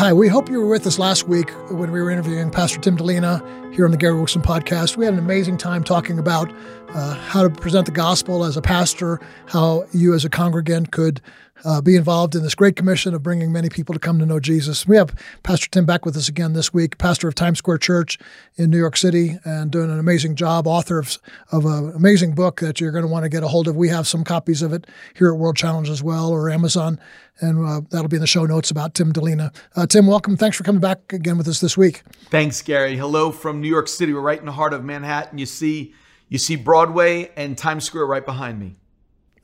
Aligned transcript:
Hi, 0.00 0.14
we 0.14 0.28
hope 0.28 0.48
you 0.48 0.62
were 0.62 0.66
with 0.66 0.86
us 0.86 0.98
last 0.98 1.28
week 1.28 1.50
when 1.68 1.92
we 1.92 2.00
were 2.00 2.10
interviewing 2.10 2.48
Pastor 2.48 2.80
Tim 2.80 2.96
Dilena 2.96 3.74
here 3.74 3.84
on 3.84 3.90
the 3.90 3.98
Gary 3.98 4.14
Wilkerson 4.14 4.40
podcast. 4.40 4.96
We 4.96 5.04
had 5.04 5.12
an 5.12 5.20
amazing 5.20 5.58
time 5.58 5.84
talking 5.84 6.18
about 6.18 6.50
uh, 6.94 7.16
how 7.16 7.42
to 7.42 7.50
present 7.50 7.84
the 7.84 7.92
gospel 7.92 8.44
as 8.44 8.56
a 8.56 8.62
pastor, 8.62 9.20
how 9.48 9.84
you 9.92 10.14
as 10.14 10.24
a 10.24 10.30
congregant 10.30 10.90
could 10.90 11.20
uh, 11.64 11.80
be 11.80 11.96
involved 11.96 12.34
in 12.34 12.42
this 12.42 12.54
great 12.54 12.76
commission 12.76 13.14
of 13.14 13.22
bringing 13.22 13.52
many 13.52 13.68
people 13.68 13.92
to 13.92 13.98
come 13.98 14.18
to 14.18 14.26
know 14.26 14.40
Jesus. 14.40 14.86
We 14.86 14.96
have 14.96 15.14
Pastor 15.42 15.68
Tim 15.70 15.86
back 15.86 16.04
with 16.04 16.16
us 16.16 16.28
again 16.28 16.52
this 16.52 16.72
week, 16.72 16.98
pastor 16.98 17.28
of 17.28 17.34
Times 17.34 17.58
Square 17.58 17.78
Church 17.78 18.18
in 18.56 18.70
New 18.70 18.78
York 18.78 18.96
City, 18.96 19.38
and 19.44 19.70
doing 19.70 19.90
an 19.90 19.98
amazing 19.98 20.36
job, 20.36 20.66
author 20.66 20.98
of, 20.98 21.18
of 21.52 21.64
an 21.64 21.92
amazing 21.94 22.34
book 22.34 22.60
that 22.60 22.80
you're 22.80 22.92
going 22.92 23.04
to 23.04 23.10
want 23.10 23.24
to 23.24 23.28
get 23.28 23.42
a 23.42 23.48
hold 23.48 23.68
of. 23.68 23.76
We 23.76 23.88
have 23.88 24.06
some 24.06 24.24
copies 24.24 24.62
of 24.62 24.72
it 24.72 24.86
here 25.14 25.32
at 25.32 25.38
World 25.38 25.56
Challenge 25.56 25.88
as 25.88 26.02
well, 26.02 26.30
or 26.30 26.50
Amazon, 26.50 27.00
and 27.40 27.66
uh, 27.66 27.80
that'll 27.90 28.08
be 28.08 28.16
in 28.16 28.20
the 28.20 28.26
show 28.26 28.44
notes 28.44 28.70
about 28.70 28.94
Tim 28.94 29.12
Dilena. 29.12 29.54
Uh, 29.76 29.86
Tim, 29.86 30.06
welcome. 30.06 30.36
Thanks 30.36 30.56
for 30.56 30.64
coming 30.64 30.80
back 30.80 31.12
again 31.12 31.38
with 31.38 31.48
us 31.48 31.60
this 31.60 31.76
week. 31.76 32.02
Thanks, 32.30 32.62
Gary. 32.62 32.96
Hello 32.96 33.32
from 33.32 33.60
New 33.60 33.68
York 33.68 33.88
City. 33.88 34.12
We're 34.12 34.20
right 34.20 34.38
in 34.38 34.46
the 34.46 34.52
heart 34.52 34.72
of 34.72 34.84
Manhattan. 34.84 35.38
You 35.38 35.46
see, 35.46 35.94
you 36.28 36.38
see 36.38 36.56
Broadway 36.56 37.30
and 37.36 37.56
Times 37.56 37.84
Square 37.84 38.06
right 38.06 38.24
behind 38.24 38.58
me. 38.58 38.76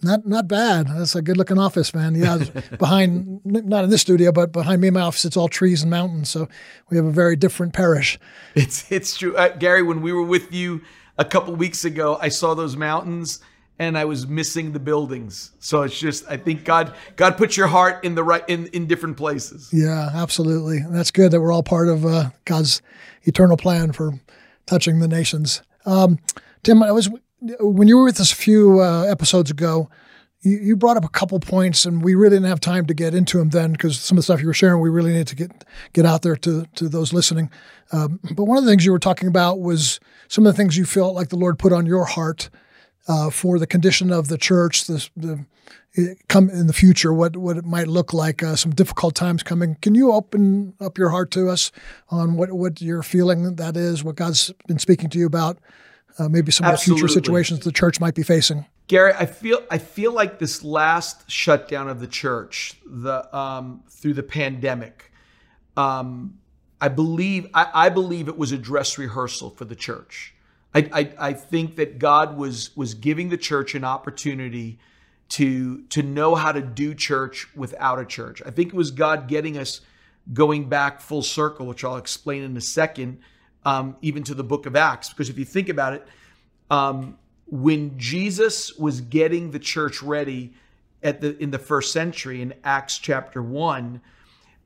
Not 0.02 0.26
not 0.26 0.46
bad. 0.46 0.88
That's 0.88 1.14
a 1.14 1.22
good 1.22 1.36
looking 1.36 1.58
office, 1.58 1.94
man. 1.94 2.14
Yeah, 2.14 2.38
behind 2.78 3.40
not 3.44 3.84
in 3.84 3.90
this 3.90 4.02
studio, 4.02 4.30
but 4.30 4.52
behind 4.52 4.80
me 4.80 4.88
in 4.88 4.94
my 4.94 5.00
office, 5.00 5.24
it's 5.24 5.36
all 5.36 5.48
trees 5.48 5.82
and 5.82 5.90
mountains. 5.90 6.28
So 6.28 6.48
we 6.90 6.96
have 6.96 7.06
a 7.06 7.10
very 7.10 7.36
different 7.36 7.72
parish. 7.72 8.18
It's 8.54 8.90
it's 8.92 9.16
true, 9.16 9.36
uh, 9.36 9.56
Gary. 9.56 9.82
When 9.82 10.02
we 10.02 10.12
were 10.12 10.24
with 10.24 10.52
you 10.52 10.82
a 11.18 11.24
couple 11.24 11.54
weeks 11.56 11.84
ago, 11.84 12.18
I 12.20 12.28
saw 12.28 12.54
those 12.54 12.76
mountains 12.76 13.40
and 13.78 13.98
I 13.98 14.04
was 14.04 14.26
missing 14.26 14.72
the 14.72 14.78
buildings. 14.78 15.52
So 15.58 15.82
it's 15.82 15.98
just 15.98 16.24
I 16.28 16.36
think 16.36 16.64
God 16.64 16.94
God 17.16 17.36
put 17.36 17.56
your 17.56 17.66
heart 17.66 18.04
in 18.04 18.14
the 18.14 18.24
right 18.24 18.44
in 18.48 18.66
in 18.68 18.86
different 18.86 19.16
places. 19.16 19.70
Yeah, 19.72 20.10
absolutely. 20.14 20.78
And 20.78 20.94
that's 20.94 21.10
good 21.10 21.30
that 21.32 21.40
we're 21.40 21.52
all 21.52 21.62
part 21.62 21.88
of 21.88 22.04
uh, 22.04 22.30
God's 22.44 22.82
eternal 23.22 23.56
plan 23.56 23.92
for 23.92 24.12
touching 24.66 25.00
the 25.00 25.08
nations. 25.08 25.62
Um, 25.84 26.18
Tim, 26.62 26.82
I 26.82 26.92
was 26.92 27.08
when 27.40 27.88
you 27.88 27.96
were 27.96 28.04
with 28.04 28.20
us 28.20 28.32
a 28.32 28.36
few 28.36 28.80
uh, 28.80 29.02
episodes 29.02 29.50
ago, 29.50 29.90
you, 30.42 30.58
you, 30.58 30.76
brought 30.76 30.96
up 30.96 31.04
a 31.04 31.08
couple 31.08 31.38
points, 31.40 31.84
and 31.84 32.02
we 32.02 32.14
really 32.14 32.36
didn't 32.36 32.48
have 32.48 32.60
time 32.60 32.86
to 32.86 32.94
get 32.94 33.14
into 33.14 33.38
them 33.38 33.50
then 33.50 33.72
because 33.72 33.98
some 33.98 34.16
of 34.16 34.20
the 34.20 34.22
stuff 34.22 34.40
you 34.40 34.46
were 34.46 34.54
sharing, 34.54 34.80
we 34.80 34.90
really 34.90 35.12
needed 35.12 35.28
to 35.28 35.36
get 35.36 35.64
get 35.92 36.06
out 36.06 36.22
there 36.22 36.36
to 36.36 36.66
to 36.74 36.88
those 36.88 37.12
listening. 37.12 37.50
Um, 37.92 38.20
but 38.34 38.44
one 38.44 38.58
of 38.58 38.64
the 38.64 38.70
things 38.70 38.84
you 38.84 38.92
were 38.92 38.98
talking 38.98 39.28
about 39.28 39.60
was 39.60 39.98
some 40.28 40.46
of 40.46 40.52
the 40.52 40.56
things 40.56 40.76
you 40.76 40.84
felt 40.84 41.14
like 41.14 41.28
the 41.28 41.36
Lord 41.36 41.58
put 41.58 41.72
on 41.72 41.86
your 41.86 42.04
heart 42.04 42.48
uh, 43.08 43.30
for 43.30 43.58
the 43.58 43.66
condition 43.66 44.12
of 44.12 44.28
the 44.28 44.38
church, 44.38 44.84
the, 44.84 45.08
the 45.16 45.44
come 46.28 46.50
in 46.50 46.66
the 46.66 46.72
future, 46.72 47.12
what 47.12 47.36
what 47.36 47.56
it 47.56 47.64
might 47.64 47.88
look 47.88 48.12
like, 48.12 48.42
uh, 48.42 48.56
some 48.56 48.72
difficult 48.72 49.14
times 49.14 49.42
coming. 49.42 49.76
Can 49.80 49.94
you 49.94 50.12
open 50.12 50.74
up 50.80 50.98
your 50.98 51.10
heart 51.10 51.30
to 51.32 51.48
us 51.48 51.72
on 52.10 52.36
what 52.36 52.52
what 52.52 52.80
you're 52.80 53.02
feeling 53.02 53.56
that 53.56 53.76
is, 53.76 54.04
what 54.04 54.16
God's 54.16 54.52
been 54.66 54.78
speaking 54.78 55.08
to 55.10 55.18
you 55.18 55.26
about? 55.26 55.58
Uh, 56.18 56.28
maybe 56.28 56.50
some 56.50 56.66
Absolutely. 56.66 57.02
Of 57.02 57.08
the 57.08 57.08
future 57.08 57.20
situations 57.20 57.60
the 57.60 57.72
church 57.72 58.00
might 58.00 58.14
be 58.14 58.22
facing? 58.22 58.66
Gary, 58.88 59.12
I 59.14 59.26
feel 59.26 59.62
I 59.70 59.78
feel 59.78 60.12
like 60.12 60.38
this 60.38 60.62
last 60.62 61.30
shutdown 61.30 61.88
of 61.88 62.00
the 62.00 62.06
church, 62.06 62.74
the 62.86 63.36
um, 63.36 63.82
through 63.90 64.14
the 64.14 64.22
pandemic, 64.22 65.10
um, 65.76 66.38
I 66.80 66.88
believe 66.88 67.48
I, 67.52 67.68
I, 67.74 67.88
believe 67.88 68.28
it 68.28 68.38
was 68.38 68.52
a 68.52 68.58
dress 68.58 68.96
rehearsal 68.96 69.50
for 69.50 69.64
the 69.64 69.74
church. 69.74 70.34
I, 70.74 70.88
I, 70.92 71.12
I 71.18 71.32
think 71.32 71.76
that 71.76 71.98
God 71.98 72.36
was 72.36 72.76
was 72.76 72.94
giving 72.94 73.28
the 73.28 73.36
church 73.36 73.74
an 73.74 73.82
opportunity 73.82 74.78
to 75.30 75.82
to 75.84 76.02
know 76.02 76.36
how 76.36 76.52
to 76.52 76.62
do 76.62 76.94
church 76.94 77.48
without 77.56 77.98
a 77.98 78.04
church. 78.04 78.40
I 78.46 78.50
think 78.50 78.68
it 78.68 78.74
was 78.74 78.92
God 78.92 79.26
getting 79.26 79.58
us 79.58 79.80
going 80.32 80.68
back 80.68 81.00
full 81.00 81.22
circle, 81.22 81.66
which 81.66 81.82
I'll 81.82 81.96
explain 81.96 82.42
in 82.42 82.56
a 82.56 82.60
second 82.60 83.18
um, 83.66 83.96
even 84.00 84.22
to 84.22 84.34
the 84.34 84.44
book 84.44 84.64
of 84.64 84.76
Acts. 84.76 85.10
Because 85.10 85.28
if 85.28 85.36
you 85.36 85.44
think 85.44 85.68
about 85.68 85.92
it, 85.92 86.06
um, 86.70 87.18
when 87.46 87.98
Jesus 87.98 88.74
was 88.76 89.00
getting 89.00 89.50
the 89.50 89.58
church 89.58 90.02
ready 90.02 90.54
at 91.02 91.20
the 91.20 91.36
in 91.42 91.50
the 91.50 91.58
first 91.58 91.92
century 91.92 92.40
in 92.40 92.54
Acts 92.64 92.96
chapter 92.96 93.42
one, 93.42 94.00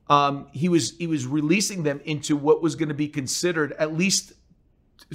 um, 0.07 0.47
he 0.51 0.69
was 0.69 0.95
he 0.97 1.07
was 1.07 1.25
releasing 1.25 1.83
them 1.83 1.99
into 2.05 2.37
what 2.37 2.61
was 2.61 2.75
going 2.75 2.89
to 2.89 2.95
be 2.95 3.07
considered 3.07 3.73
at 3.73 3.97
least 3.97 4.33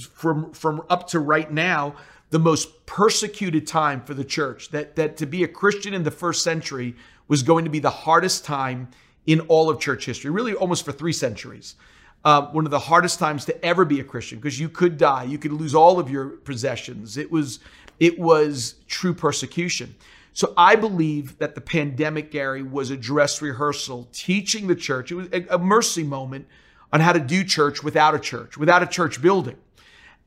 from 0.01 0.53
from 0.53 0.83
up 0.91 1.07
to 1.09 1.21
right 1.21 1.51
now 1.51 1.95
the 2.31 2.39
most 2.41 2.87
persecuted 2.87 3.69
time 3.69 4.01
for 4.03 4.15
the 4.15 4.25
church. 4.25 4.71
That 4.71 4.97
that 4.97 5.17
to 5.19 5.27
be 5.27 5.45
a 5.45 5.49
Christian 5.49 5.95
in 5.95 6.03
the 6.03 6.11
first 6.11 6.43
century 6.43 6.97
was 7.29 7.45
going 7.45 7.65
to 7.65 7.71
be 7.71 7.79
the 7.79 7.91
hardest 7.91 8.45
time 8.45 8.89
in 9.27 9.41
all 9.43 9.71
of 9.71 9.81
church 9.81 10.07
history, 10.07 10.31
really 10.31 10.55
almost 10.55 10.85
for 10.85 10.93
three 10.93 11.13
centuries 11.13 11.77
uh, 12.27 12.45
one 12.49 12.65
of 12.65 12.73
the 12.73 12.79
hardest 12.81 13.21
times 13.21 13.45
to 13.45 13.65
ever 13.65 13.85
be 13.85 14.01
a 14.01 14.05
Christian 14.05 14.41
because 14.41 14.59
you 14.59 14.69
could 14.69 14.99
die, 14.99 15.23
you 15.23 15.39
could 15.39 15.53
lose 15.53 15.77
all 15.77 16.01
of 16.01 16.11
your 16.11 16.31
possessions. 16.31 17.17
It 17.17 17.31
was 17.31 17.61
it 18.01 18.19
was 18.19 18.75
true 18.89 19.15
persecution. 19.15 19.95
So 20.33 20.53
I 20.57 20.75
believe 20.75 21.39
that 21.39 21.55
the 21.55 21.61
pandemic, 21.61 22.33
Gary, 22.33 22.63
was 22.63 22.91
a 22.91 22.97
dress 22.97 23.41
rehearsal, 23.41 24.09
teaching 24.13 24.67
the 24.67 24.75
church. 24.75 25.13
It 25.13 25.15
was 25.15 25.29
a 25.49 25.57
mercy 25.57 26.03
moment 26.03 26.49
on 26.93 27.01
how 27.01 27.13
to 27.13 27.21
do 27.21 27.45
church 27.45 27.85
without 27.85 28.15
a 28.15 28.19
church, 28.19 28.59
without 28.59 28.83
a 28.83 28.87
church 28.87 29.23
building. 29.23 29.57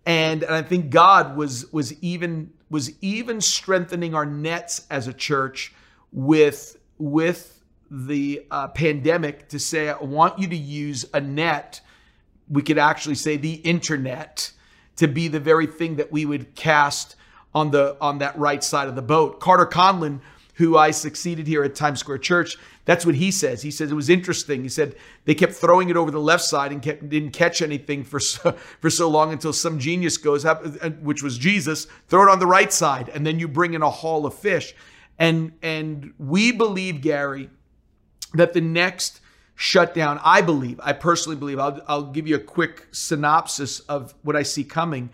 And, 0.06 0.42
and 0.44 0.56
I 0.56 0.62
think 0.62 0.90
God 0.92 1.36
was 1.36 1.72
was 1.74 2.02
even 2.02 2.52
was 2.70 2.94
even 3.02 3.42
strengthening 3.42 4.16
our 4.16 4.26
nets 4.26 4.88
as 4.90 5.08
a 5.08 5.14
church 5.14 5.74
with 6.14 6.78
with 6.98 7.62
the 7.92 8.46
uh, 8.52 8.70
pandemic 8.70 9.50
to 9.50 9.60
say, 9.60 9.90
I 9.90 10.02
want 10.02 10.40
you 10.40 10.48
to 10.48 10.56
use 10.56 11.06
a 11.14 11.20
net 11.20 11.82
we 12.50 12.62
could 12.62 12.78
actually 12.78 13.16
say 13.16 13.38
the 13.38 13.54
internet 13.54 14.52
to 14.96 15.08
be 15.08 15.28
the 15.28 15.40
very 15.40 15.68
thing 15.68 15.96
that 15.98 16.12
we 16.12 16.26
would 16.26 16.56
cast 16.56 17.16
on 17.54 17.72
the 17.72 17.98
on 18.02 18.18
that 18.20 18.38
right 18.38 18.64
side 18.64 18.88
of 18.88 18.96
the 18.96 19.02
boat. 19.02 19.40
Carter 19.40 19.66
Conlon, 19.66 20.20
who 20.56 20.78
I 20.78 20.92
succeeded 20.92 21.48
here 21.48 21.64
at 21.64 21.76
Times 21.76 22.00
Square 22.00 22.20
Church, 22.20 22.58
that's 22.86 23.06
what 23.06 23.16
he 23.16 23.32
says. 23.32 23.62
He 23.62 23.72
says 23.72 23.92
it 23.92 23.96
was 23.96 24.10
interesting. 24.10 24.64
He 24.64 24.70
said 24.70 24.96
they 25.26 25.36
kept 25.36 25.54
throwing 25.54 25.90
it 25.90 25.98
over 25.98 26.12
the 26.12 26.20
left 26.20 26.44
side 26.44 26.72
and 26.72 26.82
kept, 26.82 27.08
didn't 27.08 27.32
catch 27.32 27.62
anything 27.62 28.04
for 28.04 28.20
so, 28.20 28.52
for 28.80 28.90
so 28.90 29.08
long 29.08 29.32
until 29.32 29.54
some 29.54 29.80
genius 29.80 30.18
goes 30.18 30.46
up, 30.46 30.64
uh, 30.82 30.90
which 30.90 31.24
was 31.24 31.38
Jesus, 31.38 31.86
throw 32.08 32.24
it 32.24 32.32
on 32.32 32.40
the 32.40 32.48
right 32.48 32.74
side, 32.74 33.10
and 33.10 33.26
then 33.26 33.40
you 33.40 33.48
bring 33.48 33.74
in 33.74 33.82
a 33.82 33.90
haul 33.90 34.26
of 34.26 34.34
fish. 34.34 34.74
And 35.18 35.54
and 35.62 36.14
we 36.18 36.52
believe, 36.52 37.02
Gary, 37.02 37.50
that 38.34 38.54
the 38.54 38.62
next 38.62 39.22
shutdown, 39.62 40.22
I 40.24 40.42
believe, 40.42 40.80
I 40.82 40.94
personally 40.94 41.36
believe, 41.36 41.60
I'll, 41.60 41.82
I'll 41.86 42.04
give 42.04 42.26
you 42.26 42.38
a 42.38 42.40
quick 42.40 42.88
synopsis 42.94 43.82
of 43.82 44.16
what 44.22 44.38
I 44.38 44.42
see 44.42 44.64
coming. 44.64 45.10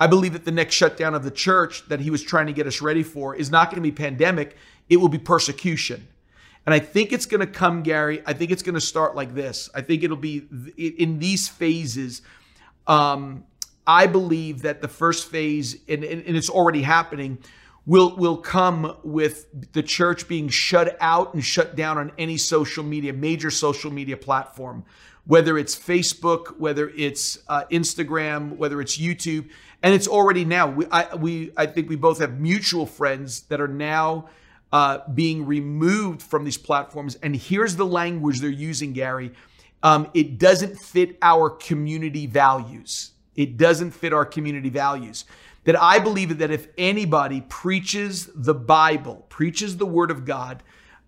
I 0.00 0.06
believe 0.06 0.32
that 0.32 0.46
the 0.46 0.50
next 0.50 0.76
shutdown 0.76 1.14
of 1.14 1.24
the 1.24 1.30
church 1.30 1.86
that 1.88 2.00
he 2.00 2.08
was 2.08 2.22
trying 2.22 2.46
to 2.46 2.54
get 2.54 2.66
us 2.66 2.80
ready 2.80 3.02
for 3.02 3.36
is 3.36 3.50
not 3.50 3.70
going 3.70 3.76
to 3.76 3.82
be 3.82 3.92
pandemic, 3.92 4.56
it 4.88 4.96
will 4.96 5.10
be 5.10 5.18
persecution. 5.18 6.08
And 6.64 6.74
I 6.74 6.78
think 6.78 7.12
it's 7.12 7.26
going 7.26 7.40
to 7.40 7.46
come, 7.46 7.82
Gary. 7.82 8.22
I 8.24 8.32
think 8.32 8.50
it's 8.50 8.62
going 8.62 8.76
to 8.76 8.80
start 8.80 9.14
like 9.14 9.34
this. 9.34 9.68
I 9.74 9.82
think 9.82 10.02
it'll 10.02 10.16
be 10.16 10.46
in 10.78 11.18
these 11.18 11.46
phases. 11.48 12.22
Um, 12.86 13.44
I 13.86 14.06
believe 14.06 14.62
that 14.62 14.80
the 14.80 14.88
first 14.88 15.30
phase, 15.30 15.76
and, 15.86 16.02
and, 16.02 16.24
and 16.24 16.34
it's 16.34 16.48
already 16.48 16.80
happening, 16.80 17.36
will 17.86 18.16
will 18.16 18.36
come 18.36 18.96
with 19.02 19.72
the 19.72 19.82
church 19.82 20.28
being 20.28 20.48
shut 20.48 20.96
out 21.00 21.34
and 21.34 21.44
shut 21.44 21.74
down 21.74 21.98
on 21.98 22.12
any 22.18 22.36
social 22.36 22.84
media, 22.84 23.12
major 23.12 23.50
social 23.50 23.90
media 23.90 24.16
platform, 24.16 24.84
whether 25.26 25.58
it's 25.58 25.76
Facebook, 25.76 26.58
whether 26.58 26.90
it's 26.90 27.38
uh, 27.48 27.64
Instagram, 27.70 28.56
whether 28.56 28.80
it's 28.80 28.98
YouTube, 28.98 29.48
and 29.82 29.94
it's 29.94 30.08
already 30.08 30.44
now. 30.44 30.68
We 30.68 30.86
I, 30.86 31.14
we 31.14 31.52
I 31.56 31.66
think 31.66 31.88
we 31.88 31.96
both 31.96 32.18
have 32.20 32.38
mutual 32.38 32.86
friends 32.86 33.42
that 33.42 33.60
are 33.60 33.68
now. 33.68 34.28
Uh, 34.72 35.06
being 35.12 35.44
removed 35.44 36.22
from 36.22 36.44
these 36.44 36.56
platforms. 36.56 37.16
And 37.16 37.36
here's 37.36 37.76
the 37.76 37.84
language 37.84 38.40
they're 38.40 38.48
using, 38.48 38.94
Gary. 38.94 39.32
Um, 39.82 40.08
it 40.14 40.38
doesn't 40.38 40.78
fit 40.78 41.18
our 41.20 41.50
community 41.50 42.26
values. 42.26 43.10
It 43.36 43.58
doesn't 43.58 43.90
fit 43.90 44.14
our 44.14 44.24
community 44.24 44.70
values 44.70 45.26
that 45.64 45.80
I 45.80 45.98
believe 45.98 46.38
that 46.38 46.50
if 46.50 46.68
anybody 46.76 47.42
preaches 47.48 48.28
the 48.34 48.54
Bible, 48.54 49.26
preaches 49.28 49.76
the 49.76 49.86
Word 49.86 50.10
of 50.10 50.24
God, 50.24 50.62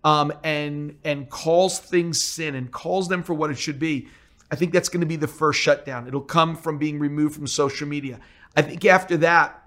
um, 0.04 0.32
and 0.42 0.98
and 1.04 1.28
calls 1.30 1.78
things 1.78 2.22
sin 2.22 2.54
and 2.54 2.70
calls 2.70 3.08
them 3.08 3.22
for 3.22 3.34
what 3.34 3.50
it 3.50 3.58
should 3.58 3.78
be, 3.78 4.08
I 4.50 4.56
think 4.56 4.72
that's 4.72 4.88
going 4.88 5.00
to 5.00 5.06
be 5.06 5.16
the 5.16 5.26
first 5.26 5.60
shutdown. 5.60 6.06
It'll 6.06 6.20
come 6.20 6.56
from 6.56 6.78
being 6.78 6.98
removed 6.98 7.34
from 7.34 7.46
social 7.46 7.88
media. 7.88 8.20
I 8.56 8.62
think 8.62 8.84
after 8.84 9.16
that, 9.18 9.66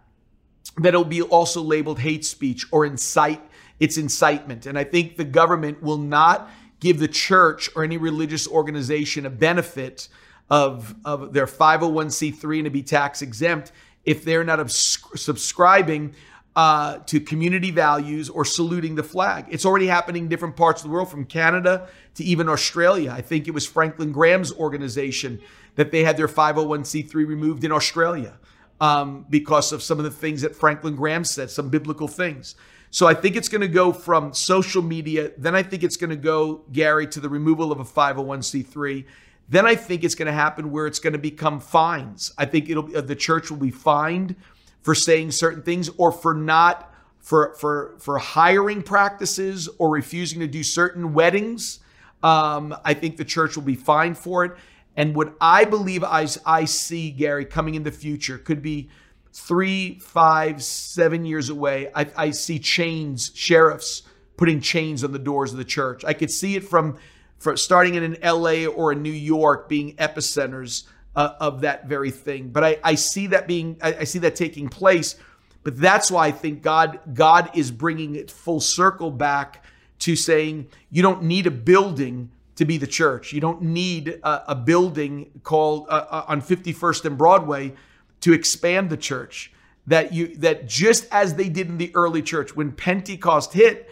that 0.78 0.90
it'll 0.90 1.04
be 1.04 1.22
also 1.22 1.62
labeled 1.62 2.00
hate 2.00 2.24
speech 2.24 2.66
or 2.72 2.86
incite. 2.86 3.42
It's 3.80 3.98
incitement, 3.98 4.66
and 4.66 4.78
I 4.78 4.84
think 4.84 5.18
the 5.18 5.26
government 5.26 5.84
will 5.84 5.98
not 5.98 6.50
give 6.80 7.00
the 7.00 7.08
church 7.08 7.70
or 7.76 7.84
any 7.84 7.98
religious 7.98 8.48
organization 8.48 9.26
a 9.26 9.30
benefit 9.30 10.08
of, 10.50 10.96
of 11.04 11.34
their 11.34 11.46
501c3 11.46 12.58
and 12.58 12.66
to 12.66 12.70
be 12.70 12.84
tax 12.84 13.22
exempt 13.22 13.72
if 14.08 14.24
they're 14.24 14.44
not 14.44 14.72
subscribing 14.72 16.16
uh, 16.56 16.98
to 17.06 17.20
community 17.20 17.70
values 17.70 18.30
or 18.30 18.44
saluting 18.44 18.96
the 18.96 19.04
flag. 19.04 19.46
It's 19.52 19.66
already 19.66 19.86
happening 19.86 20.24
in 20.24 20.30
different 20.30 20.56
parts 20.56 20.82
of 20.82 20.88
the 20.88 20.94
world, 20.94 21.12
from 21.12 21.26
Canada 21.26 21.88
to 22.16 22.24
even 22.24 22.50
Australia. 22.50 23.12
I 23.12 23.22
think 23.22 23.48
it 23.48 23.52
was 23.52 23.68
Franklin 23.68 24.12
Graham's 24.12 24.52
organization 24.54 25.40
that 25.76 25.92
they 25.92 26.04
had 26.04 26.18
their 26.18 26.28
501c3 26.28 27.14
removed 27.14 27.64
in 27.64 27.72
Australia 27.72 28.40
um, 28.82 29.26
because 29.30 29.72
of 29.72 29.84
some 29.84 30.00
of 30.00 30.06
the 30.06 30.10
things 30.10 30.42
that 30.42 30.56
Franklin 30.56 30.96
Graham 30.96 31.24
said, 31.26 31.52
some 31.52 31.70
biblical 31.70 32.08
things. 32.08 32.56
So 32.90 33.06
I 33.06 33.14
think 33.14 33.36
it's 33.36 33.50
going 33.50 33.62
to 33.62 33.68
go 33.68 33.92
from 33.92 34.34
social 34.34 34.82
media. 34.82 35.32
Then 35.38 35.54
I 35.54 35.62
think 35.62 35.84
it's 35.84 35.98
going 35.98 36.10
to 36.10 36.16
go, 36.16 36.64
Gary, 36.72 37.06
to 37.08 37.20
the 37.20 37.30
removal 37.30 37.72
of 37.72 37.80
a 37.82 37.84
501c3. 37.84 39.06
Then 39.50 39.66
I 39.66 39.76
think 39.76 40.04
it's 40.04 40.16
going 40.16 40.28
to 40.28 40.34
happen 40.34 40.72
where 40.72 40.88
it's 40.88 41.00
going 41.00 41.14
to 41.14 41.20
become 41.20 41.60
fines. 41.60 42.34
I 42.38 42.46
think 42.46 42.70
it'll 42.70 42.84
the 42.84 43.16
church 43.16 43.50
will 43.50 43.58
be 43.58 43.72
fined 43.72 44.36
for 44.82 44.94
saying 44.94 45.32
certain 45.32 45.62
things 45.62 45.90
or 45.98 46.12
for 46.12 46.34
not 46.34 46.94
for 47.20 47.54
for 47.56 47.96
for 48.00 48.18
hiring 48.18 48.82
practices 48.82 49.70
or 49.78 49.90
refusing 49.90 50.40
to 50.42 50.48
do 50.48 50.64
certain 50.64 51.14
weddings. 51.14 51.80
Um, 52.24 52.76
I 52.84 52.94
think 52.94 53.18
the 53.18 53.26
church 53.26 53.56
will 53.56 53.64
be 53.64 53.76
fined 53.76 54.18
for 54.18 54.44
it. 54.44 54.52
And 54.96 55.16
what 55.16 55.36
I 55.40 55.66
believe 55.66 56.04
I, 56.04 56.28
I 56.46 56.66
see, 56.66 57.12
Gary, 57.12 57.46
coming 57.46 57.76
in 57.76 57.84
the 57.84 57.92
future 57.92 58.40
could 58.40 58.64
be 58.64 58.90
three, 59.32 60.00
five, 60.00 60.64
seven 60.64 61.24
years 61.24 61.50
away. 61.50 61.92
I, 61.94 62.08
I 62.18 62.32
see 62.32 62.58
chains, 62.58 63.32
sheriffs 63.36 64.02
putting 64.36 64.60
chains 64.60 65.04
on 65.04 65.12
the 65.12 65.20
doors 65.20 65.52
of 65.52 65.60
the 65.60 65.66
church. 65.66 66.04
I 66.04 66.14
could 66.14 66.32
see 66.32 66.56
it 66.56 66.64
from, 66.64 66.98
from 67.40 67.58
starting 67.58 67.96
in 67.96 68.04
an 68.04 68.18
LA 68.24 68.66
or 68.66 68.92
a 68.92 68.96
New 68.96 69.12
York 69.12 69.70
being 69.70 69.96
epicenters 69.96 70.86
uh, 71.16 71.34
of 71.40 71.62
that 71.62 71.88
very 71.88 72.12
thing. 72.12 72.50
But 72.50 72.64
I, 72.64 72.80
I 72.84 72.96
see 72.96 73.28
that 73.28 73.48
being, 73.48 73.78
I, 73.82 73.98
I 74.00 74.04
see 74.04 74.20
that 74.20 74.36
taking 74.36 74.70
place. 74.70 75.16
But 75.64 75.78
that's 75.78 76.10
why 76.10 76.28
I 76.28 76.32
think 76.32 76.62
God, 76.62 77.00
God 77.14 77.50
is 77.54 77.72
bringing 77.72 78.16
it 78.16 78.32
full 78.32 78.62
circle 78.62 79.12
back 79.12 79.66
to 80.00 80.16
saying 80.16 80.68
you 80.92 81.02
don't 81.02 81.24
need 81.24 81.48
a 81.48 81.52
building 81.52 82.30
to 82.56 82.66
be 82.66 82.78
the 82.78 82.88
church. 82.88 83.34
You 83.34 83.42
don't 83.42 83.62
need 83.62 84.20
a, 84.24 84.52
a 84.52 84.56
building 84.56 85.42
called 85.44 85.88
uh, 85.90 86.06
uh 86.10 86.26
on 86.28 86.42
51st 86.42 87.06
and 87.06 87.18
Broadway 87.18 87.74
to 88.22 88.34
expand 88.34 88.90
the 88.90 88.98
church. 88.98 89.52
That 89.88 90.14
you 90.14 90.36
that 90.38 90.68
just 90.68 91.08
as 91.12 91.36
they 91.36 91.50
did 91.50 91.68
in 91.68 91.78
the 91.78 91.92
early 91.96 92.22
church 92.22 92.56
when 92.56 92.72
Pentecost 92.72 93.54
hit, 93.54 93.90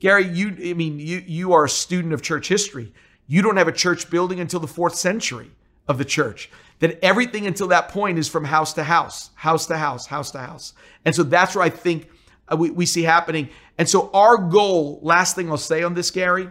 Gary, 0.00 0.26
you 0.26 0.48
I 0.70 0.74
mean 0.74 0.98
you 0.98 1.22
you 1.26 1.52
are 1.52 1.64
a 1.64 1.68
student 1.68 2.12
of 2.12 2.22
church 2.22 2.48
history. 2.48 2.92
You 3.26 3.42
don't 3.42 3.58
have 3.58 3.68
a 3.68 3.72
church 3.72 4.10
building 4.10 4.40
until 4.40 4.58
the 4.58 4.66
4th 4.66 4.94
century 4.94 5.52
of 5.86 5.98
the 5.98 6.04
church. 6.04 6.50
That 6.80 6.98
everything 7.04 7.46
until 7.46 7.68
that 7.68 7.90
point 7.90 8.18
is 8.18 8.26
from 8.26 8.44
house 8.44 8.72
to 8.72 8.82
house, 8.82 9.30
house 9.34 9.66
to 9.66 9.76
house, 9.76 10.06
house 10.06 10.30
to 10.32 10.38
house. 10.38 10.72
And 11.04 11.14
so 11.14 11.22
that's 11.22 11.54
where 11.54 11.62
I 11.62 11.68
think 11.68 12.10
uh, 12.50 12.56
we, 12.56 12.70
we 12.70 12.86
see 12.86 13.02
happening. 13.02 13.50
And 13.78 13.88
so 13.88 14.10
our 14.12 14.36
goal, 14.36 14.98
last 15.02 15.36
thing 15.36 15.50
I'll 15.50 15.58
say 15.58 15.82
on 15.82 15.94
this, 15.94 16.10
Gary, 16.10 16.48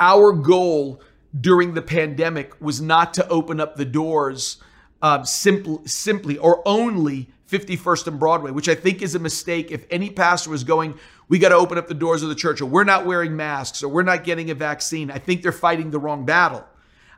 our 0.00 0.32
goal 0.32 1.02
during 1.38 1.74
the 1.74 1.82
pandemic 1.82 2.58
was 2.60 2.80
not 2.80 3.14
to 3.14 3.28
open 3.28 3.60
up 3.60 3.76
the 3.76 3.84
doors 3.84 4.56
um, 5.02 5.24
simply, 5.24 5.78
simply 5.86 6.38
or 6.38 6.66
only 6.66 7.28
51st 7.50 8.06
and 8.08 8.18
Broadway, 8.18 8.50
which 8.50 8.68
I 8.68 8.74
think 8.74 9.02
is 9.02 9.14
a 9.14 9.18
mistake. 9.18 9.70
If 9.70 9.86
any 9.90 10.10
pastor 10.10 10.50
was 10.50 10.64
going, 10.64 10.98
we 11.28 11.38
got 11.38 11.50
to 11.50 11.56
open 11.56 11.78
up 11.78 11.88
the 11.88 11.94
doors 11.94 12.22
of 12.22 12.28
the 12.28 12.34
church, 12.34 12.60
or 12.60 12.66
we're 12.66 12.84
not 12.84 13.06
wearing 13.06 13.36
masks, 13.36 13.82
or 13.82 13.88
we're 13.88 14.02
not 14.02 14.24
getting 14.24 14.50
a 14.50 14.54
vaccine, 14.54 15.10
I 15.10 15.18
think 15.18 15.42
they're 15.42 15.52
fighting 15.52 15.90
the 15.90 15.98
wrong 15.98 16.24
battle. 16.24 16.64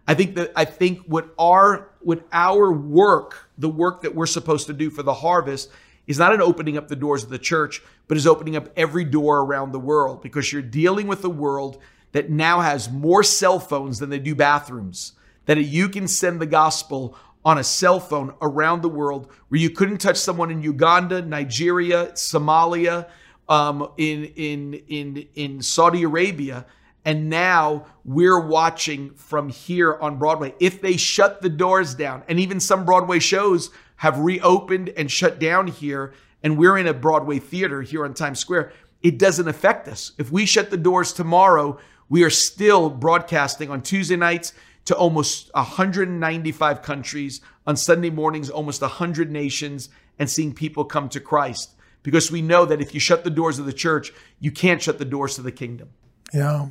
I 0.07 0.15
think 0.15 0.37
that 0.37 0.53
I 0.57 0.65
think 0.65 1.01
what 1.07 1.35
our 1.39 1.91
what 2.01 2.27
our 2.33 2.73
work, 2.73 3.51
the 3.59 3.69
work 3.69 4.03
that 4.03 4.15
we're 4.15 4.27
supposed 4.27 4.67
to 4.69 4.73
do 4.73 4.89
for 4.89 5.03
the 5.03 5.13
harvest, 5.13 5.71
is 6.07 6.19
not 6.19 6.33
an 6.33 6.41
opening 6.41 6.79
up 6.79 6.89
the 6.89 6.97
doors 6.97 7.23
of 7.23 7.29
the 7.29 7.39
church, 7.39 7.83
but 8.07 8.17
is 8.17 8.27
opening 8.27 8.57
up 8.57 8.71
every 8.77 9.05
door 9.05 9.41
around 9.41 9.73
the 9.73 9.79
world 9.79 10.23
because 10.23 10.51
you're 10.51 10.63
dealing 10.63 11.07
with 11.07 11.23
a 11.25 11.29
world 11.29 11.79
that 12.13 12.31
now 12.31 12.61
has 12.61 12.91
more 12.91 13.23
cell 13.23 13.61
phones 13.61 13.99
than 13.99 14.09
they 14.09 14.19
do 14.19 14.35
bathrooms. 14.35 15.13
That 15.45 15.59
you 15.59 15.89
can 15.89 16.09
send 16.09 16.41
the 16.41 16.47
gospel 16.47 17.17
on 17.49 17.57
a 17.57 17.65
cell 17.65 17.99
phone 17.99 18.35
around 18.43 18.83
the 18.83 18.89
world 18.89 19.33
where 19.49 19.59
you 19.59 19.71
couldn't 19.71 19.99
touch 19.99 20.19
someone 20.19 20.51
in 20.51 20.61
Uganda, 20.61 21.23
Nigeria, 21.23 22.09
Somalia, 22.09 23.09
um, 23.49 23.91
in 23.97 24.25
in 24.37 24.75
in 24.89 25.27
in 25.35 25.63
Saudi 25.63 26.03
Arabia 26.03 26.67
and 27.09 27.31
now 27.31 27.87
we're 28.05 28.39
watching 28.39 29.15
from 29.15 29.49
here 29.49 29.97
on 29.99 30.19
Broadway. 30.19 30.55
If 30.61 30.83
they 30.83 30.99
shut 30.99 31.41
the 31.41 31.49
doors 31.49 31.95
down, 31.95 32.23
and 32.29 32.39
even 32.39 32.61
some 32.61 32.85
Broadway 32.85 33.19
shows 33.19 33.71
have 33.97 34.19
reopened 34.19 34.91
and 34.91 35.11
shut 35.11 35.39
down 35.39 35.69
here, 35.69 36.13
and 36.43 36.59
we're 36.59 36.77
in 36.77 36.87
a 36.87 36.93
Broadway 36.93 37.39
theater 37.39 37.81
here 37.81 38.05
on 38.05 38.13
Times 38.13 38.41
Square, 38.41 38.73
it 39.03 39.19
doesn't 39.19 39.49
affect 39.49 39.89
us. 39.89 40.13
If 40.19 40.31
we 40.31 40.45
shut 40.45 40.69
the 40.69 40.77
doors 40.77 41.15
tomorrow, 41.15 41.79
we 42.11 42.25
are 42.25 42.31
still 42.31 42.91
broadcasting 42.91 43.71
on 43.71 43.81
Tuesday 43.81 44.17
nights 44.17 44.53
to 44.89 44.97
almost 44.97 45.51
195 45.53 46.81
countries, 46.81 47.43
on 47.67 47.77
Sunday 47.77 48.09
mornings, 48.09 48.49
almost 48.49 48.81
100 48.81 49.31
nations, 49.31 49.91
and 50.19 50.31
seeing 50.31 50.55
people 50.55 50.87
come 50.87 51.11
to 51.11 51.21
Christ. 51.21 51.75
Because 52.03 52.33
we 52.33 52.41
know 52.41 52.65
that 52.65 52.81
if 52.81 52.95
you 52.95 53.01
shut 53.01 53.23
the 53.23 53.29
doors 53.29 53.59
of 53.59 53.67
the 53.67 53.73
church, 53.75 54.15
you 54.41 54.51
can't 54.51 54.81
shut 54.81 54.99
the 54.99 55.05
doors 55.05 55.35
to 55.35 55.43
the 55.43 55.53
kingdom. 55.53 55.91
Yeah, 56.33 56.69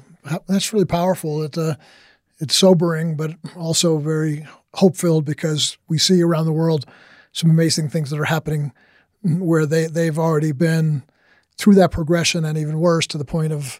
that's 0.47 0.73
really 0.73 0.85
powerful. 0.85 1.43
It, 1.43 1.59
uh, 1.59 1.75
it's 2.39 2.55
sobering, 2.55 3.17
but 3.17 3.35
also 3.55 3.99
very 3.99 4.47
hope 4.73 4.95
filled 4.95 5.23
because 5.23 5.77
we 5.87 5.99
see 5.99 6.23
around 6.23 6.45
the 6.45 6.51
world 6.51 6.87
some 7.33 7.51
amazing 7.51 7.87
things 7.87 8.09
that 8.09 8.19
are 8.19 8.25
happening 8.25 8.73
where 9.21 9.67
they, 9.67 9.85
they've 9.85 10.17
already 10.17 10.53
been 10.53 11.03
through 11.55 11.75
that 11.75 11.91
progression 11.91 12.45
and 12.45 12.57
even 12.57 12.79
worse 12.79 13.05
to 13.05 13.19
the 13.19 13.25
point 13.25 13.53
of 13.53 13.79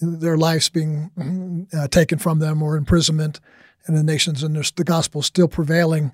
their 0.00 0.36
lives 0.36 0.68
being 0.68 1.66
uh, 1.72 1.88
taken 1.88 2.18
from 2.18 2.38
them 2.38 2.62
or 2.62 2.76
imprisonment 2.76 3.40
in 3.86 3.94
the 3.94 4.02
nations 4.02 4.42
and 4.42 4.54
the 4.54 4.84
gospel 4.84 5.22
still 5.22 5.48
prevailing 5.48 6.12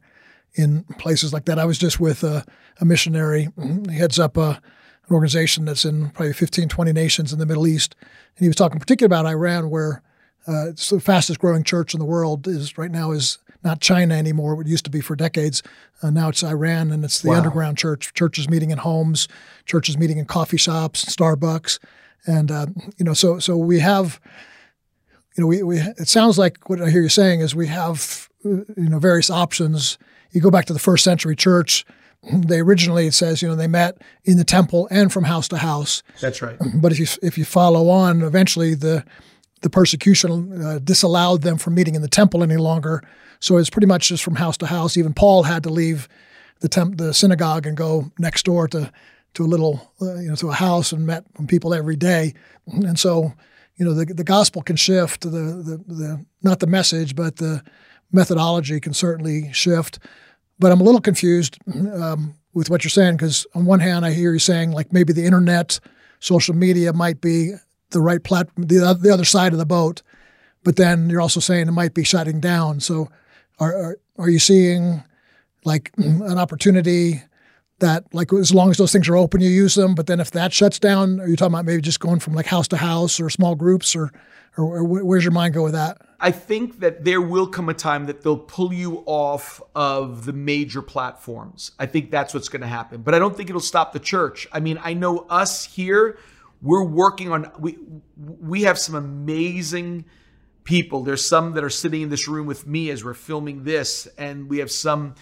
in 0.55 0.85
places 0.99 1.33
like 1.33 1.45
that. 1.47 1.59
I 1.59 1.65
was 1.65 1.79
just 1.79 1.99
with 1.99 2.23
a, 2.23 2.45
a 2.81 2.85
missionary, 2.85 3.49
he 3.91 3.97
heads 3.97 4.19
up 4.19 4.37
a, 4.37 4.61
an 5.09 5.13
organization 5.13 5.65
that's 5.65 5.85
in 5.85 6.11
probably 6.11 6.33
15, 6.33 6.69
20 6.69 6.93
nations 6.93 7.33
in 7.33 7.39
the 7.39 7.47
Middle 7.47 7.67
East. 7.67 7.97
And 8.37 8.45
he 8.45 8.49
was 8.49 8.57
talking 8.57 8.79
particularly 8.79 9.13
about 9.13 9.27
Iran, 9.27 9.69
where 9.71 10.03
uh, 10.47 10.69
it's 10.69 10.91
the 10.91 11.01
fastest 11.01 11.41
growing 11.41 11.65
church 11.65 11.95
in 11.95 12.01
the 12.01 12.07
world 12.07 12.47
is 12.47 12.79
right 12.79 12.91
now 12.91 13.11
is 13.11 13.39
not 13.65 13.81
China 13.81 14.15
anymore, 14.15 14.61
It 14.61 14.67
used 14.67 14.85
to 14.85 14.91
be 14.91 15.01
for 15.01 15.17
decades. 15.17 15.63
Uh, 16.03 16.11
now 16.11 16.29
it's 16.29 16.45
Iran, 16.45 16.93
and 16.93 17.03
it's 17.03 17.23
the 17.23 17.31
wow. 17.31 17.37
underground 17.37 17.79
church. 17.79 18.13
Churches 18.13 18.49
meeting 18.49 18.71
in 18.71 18.77
homes, 18.77 19.27
churches 19.65 19.97
meeting 19.97 20.19
in 20.19 20.27
coffee 20.27 20.59
shops, 20.59 21.05
Starbucks, 21.07 21.79
and 22.27 22.51
uh, 22.51 22.67
you 22.97 23.05
know, 23.05 23.15
so 23.15 23.39
so 23.39 23.57
we 23.57 23.81
have, 23.81 24.21
you 25.37 25.43
know, 25.43 25.47
we, 25.47 25.63
we 25.63 25.79
it 25.79 26.09
sounds 26.09 26.39
like 26.39 26.69
what 26.69 26.81
I 26.81 26.91
hear 26.91 27.03
you 27.03 27.09
saying 27.09 27.41
is 27.41 27.55
we 27.55 27.69
have 27.69 28.29
uh, 28.45 28.49
you 28.77 28.89
know 28.89 28.99
various 28.99 29.31
options. 29.31 29.99
You 30.31 30.41
go 30.41 30.51
back 30.51 30.65
to 30.67 30.73
the 30.73 30.79
first 30.79 31.05
century 31.05 31.37
church 31.37 31.87
they 32.33 32.61
originally 32.61 33.07
it 33.07 33.15
says 33.15 33.43
you 33.43 33.49
know 33.49 33.55
they 33.55 33.67
met 33.67 33.99
in 34.25 34.37
the 34.37 34.45
temple 34.45 34.89
and 34.91 35.13
from 35.13 35.25
house 35.25 35.49
to 35.49 35.59
house. 35.59 36.03
That's 36.21 36.43
right. 36.43 36.57
But 36.75 36.93
if 36.93 36.99
you 36.99 37.07
if 37.23 37.39
you 37.39 37.45
follow 37.45 37.89
on, 37.89 38.23
eventually 38.23 38.75
the 38.75 39.05
the 39.63 39.71
persecution 39.71 40.63
uh, 40.63 40.79
disallowed 40.79 41.43
them 41.43 41.57
from 41.57 41.75
meeting 41.75 41.95
in 41.95 42.03
the 42.03 42.09
temple 42.09 42.43
any 42.43 42.57
longer. 42.57 43.03
So 43.41 43.57
it's 43.57 43.71
pretty 43.71 43.87
much 43.87 44.09
just 44.09 44.23
from 44.23 44.37
house 44.37 44.57
to 44.59 44.67
house. 44.67 44.97
Even 44.97 45.15
Paul 45.15 45.45
had 45.45 45.63
to 45.63 45.71
leave 45.71 46.09
the 46.61 46.69
temp- 46.69 46.99
the 46.99 47.15
synagogue 47.15 47.67
and 47.67 47.77
go 47.77 48.11
next 48.19 48.45
door 48.45 48.69
to 48.69 48.93
to 49.35 49.45
a 49.45 49.47
little 49.47 49.93
uh, 50.01 50.15
you 50.17 50.29
know 50.29 50.37
to 50.37 50.51
a 50.51 50.55
house 50.55 50.93
and 50.93 51.07
met 51.07 51.25
people 51.49 51.75
every 51.75 51.97
day. 51.97 52.35
And 52.67 52.99
so 52.99 53.33
you 53.77 53.85
know 53.85 53.95
the 53.95 54.07
the 54.07 54.25
gospel 54.25 54.63
can 54.63 54.77
shift. 54.77 55.23
The 55.23 55.29
the 55.29 55.85
the 55.87 56.25
not 56.43 56.61
the 56.61 56.67
message, 56.67 57.15
but 57.15 57.37
the 57.37 57.63
methodology 58.13 58.81
can 58.81 58.95
certainly 58.95 59.53
shift. 59.53 59.99
But 60.59 60.71
I'm 60.71 60.81
a 60.81 60.85
little 60.85 61.01
confused 61.01 61.59
um, 61.67 62.35
with 62.55 62.71
what 62.71 62.85
you're 62.85 62.91
saying 62.91 63.17
because 63.17 63.47
on 63.55 63.65
one 63.65 63.81
hand, 63.81 64.07
I 64.07 64.13
hear 64.13 64.33
you 64.33 64.39
saying 64.39 64.71
like 64.71 64.93
maybe 64.93 65.13
the 65.13 65.25
internet, 65.25 65.81
social 66.21 66.55
media 66.55 66.93
might 66.93 67.21
be 67.21 67.55
the 67.91 68.01
right 68.01 68.23
plat, 68.23 68.49
the, 68.57 68.97
the 69.01 69.13
other 69.13 69.25
side 69.25 69.53
of 69.53 69.59
the 69.59 69.67
boat, 69.67 70.03
but 70.63 70.77
then 70.77 71.11
you're 71.11 71.21
also 71.21 71.41
saying 71.41 71.69
it 71.69 71.73
might 71.73 71.95
be 71.95 72.05
shutting 72.05 72.41
down. 72.41 72.81
So, 72.81 73.09
are 73.59 73.75
are, 73.75 73.99
are 74.19 74.29
you 74.29 74.39
seeing 74.39 75.03
like 75.65 75.91
an 75.97 76.39
opportunity 76.39 77.23
that 77.81 78.05
like 78.15 78.33
as 78.33 78.55
long 78.55 78.71
as 78.71 78.79
those 78.79 78.93
things 78.93 79.09
are 79.09 79.17
open, 79.17 79.41
you 79.41 79.51
use 79.51 79.75
them. 79.75 79.95
But 79.95 80.07
then 80.07 80.21
if 80.21 80.31
that 80.33 80.53
shuts 80.53 80.79
down, 80.79 81.21
are 81.21 81.29
you 81.29 81.37
talking 81.37 81.55
about 81.55 81.65
maybe 81.65 81.83
just 81.83 82.01
going 82.01 82.21
from 82.21 82.35
like 82.35 82.47
house 82.47 82.69
to 82.69 82.77
house 82.77 83.21
or 83.21 83.31
small 83.31 83.55
groups 83.55 83.97
or 83.97 84.13
or, 84.57 84.79
or 84.79 84.85
where's 84.85 85.25
your 85.25 85.33
mind 85.33 85.55
go 85.55 85.65
with 85.65 85.73
that? 85.73 85.99
I 86.21 86.31
think 86.31 86.81
that 86.81 87.05
there 87.05 87.21
will 87.21 87.47
come 87.47 87.69
a 87.69 87.75
time 87.75 88.07
that 88.07 88.23
they'll 88.23 88.39
pull 88.39 88.73
you 88.73 89.03
off 89.07 89.61
of 89.75 90.25
the 90.25 90.33
major 90.33 90.81
platforms. 90.81 91.73
I 91.79 91.87
think 91.87 92.11
that's 92.11 92.33
what's 92.33 92.49
going 92.49 92.63
to 92.63 92.69
happen. 92.69 93.03
But 93.03 93.15
I 93.15 93.19
don't 93.19 93.37
think 93.37 93.51
it'll 93.51 93.61
stop 93.61 93.93
the 93.93 93.99
church. 93.99 94.47
I 94.53 94.61
mean, 94.61 94.79
I 94.83 94.95
know 94.95 95.27
us 95.29 95.65
here, 95.65 96.19
we're 96.63 96.85
working 96.85 97.31
on 97.31 97.51
we 97.59 97.79
we 98.17 98.63
have 98.63 98.79
some 98.79 98.95
amazing 98.95 100.05
people. 100.63 101.03
There's 101.03 101.27
some 101.27 101.53
that 101.55 101.65
are 101.65 101.71
sitting 101.71 102.03
in 102.03 102.09
this 102.09 102.27
room 102.27 102.47
with 102.47 102.67
me 102.67 102.91
as 102.91 103.05
we're 103.05 103.15
filming 103.15 103.65
this, 103.65 104.07
and 104.17 104.49
we 104.49 104.59
have 104.59 104.71
some 104.71 105.15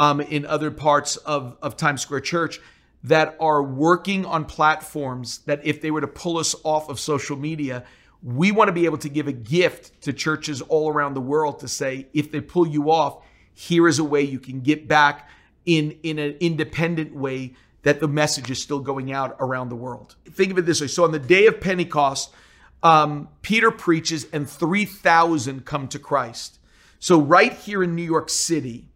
um, 0.00 0.22
in 0.22 0.46
other 0.46 0.70
parts 0.70 1.16
of, 1.18 1.58
of 1.60 1.76
Times 1.76 2.00
Square 2.00 2.22
Church 2.22 2.58
that 3.04 3.36
are 3.38 3.62
working 3.62 4.24
on 4.24 4.46
platforms 4.46 5.40
that 5.40 5.60
if 5.62 5.82
they 5.82 5.90
were 5.90 6.00
to 6.00 6.08
pull 6.08 6.38
us 6.38 6.54
off 6.64 6.88
of 6.88 6.98
social 6.98 7.36
media, 7.36 7.84
we 8.22 8.50
want 8.50 8.68
to 8.68 8.72
be 8.72 8.86
able 8.86 8.96
to 8.96 9.10
give 9.10 9.28
a 9.28 9.32
gift 9.32 10.00
to 10.00 10.14
churches 10.14 10.62
all 10.62 10.88
around 10.88 11.12
the 11.12 11.20
world 11.20 11.60
to 11.60 11.68
say, 11.68 12.08
if 12.14 12.32
they 12.32 12.40
pull 12.40 12.66
you 12.66 12.90
off, 12.90 13.22
here 13.52 13.86
is 13.86 13.98
a 13.98 14.04
way 14.04 14.22
you 14.22 14.38
can 14.38 14.60
get 14.60 14.88
back 14.88 15.28
in, 15.66 15.98
in 16.02 16.18
an 16.18 16.34
independent 16.40 17.14
way 17.14 17.52
that 17.82 18.00
the 18.00 18.08
message 18.08 18.50
is 18.50 18.60
still 18.60 18.80
going 18.80 19.12
out 19.12 19.36
around 19.38 19.68
the 19.68 19.76
world. 19.76 20.16
Think 20.30 20.50
of 20.50 20.56
it 20.56 20.64
this 20.64 20.80
way. 20.80 20.86
So 20.86 21.04
on 21.04 21.12
the 21.12 21.18
day 21.18 21.46
of 21.46 21.60
Pentecost, 21.60 22.32
um, 22.82 23.28
Peter 23.42 23.70
preaches 23.70 24.26
and 24.32 24.48
3,000 24.48 25.66
come 25.66 25.88
to 25.88 25.98
Christ. 25.98 26.58
So 26.98 27.20
right 27.20 27.52
here 27.52 27.82
in 27.82 27.94
New 27.94 28.02
York 28.02 28.30
City, 28.30 28.89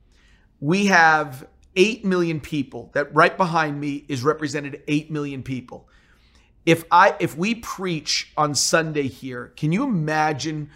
we 0.64 0.86
have 0.86 1.46
8 1.76 2.06
million 2.06 2.40
people 2.40 2.90
that 2.94 3.14
right 3.14 3.36
behind 3.36 3.78
me 3.78 4.06
is 4.08 4.22
represented 4.22 4.82
8 4.88 5.10
million 5.10 5.42
people. 5.42 5.86
If 6.64 6.84
i 6.90 7.14
if 7.20 7.36
we 7.36 7.56
preach 7.56 8.32
on 8.38 8.54
sunday 8.54 9.08
here 9.08 9.52
can 9.56 9.72
you 9.72 9.84
imagine 9.84 10.70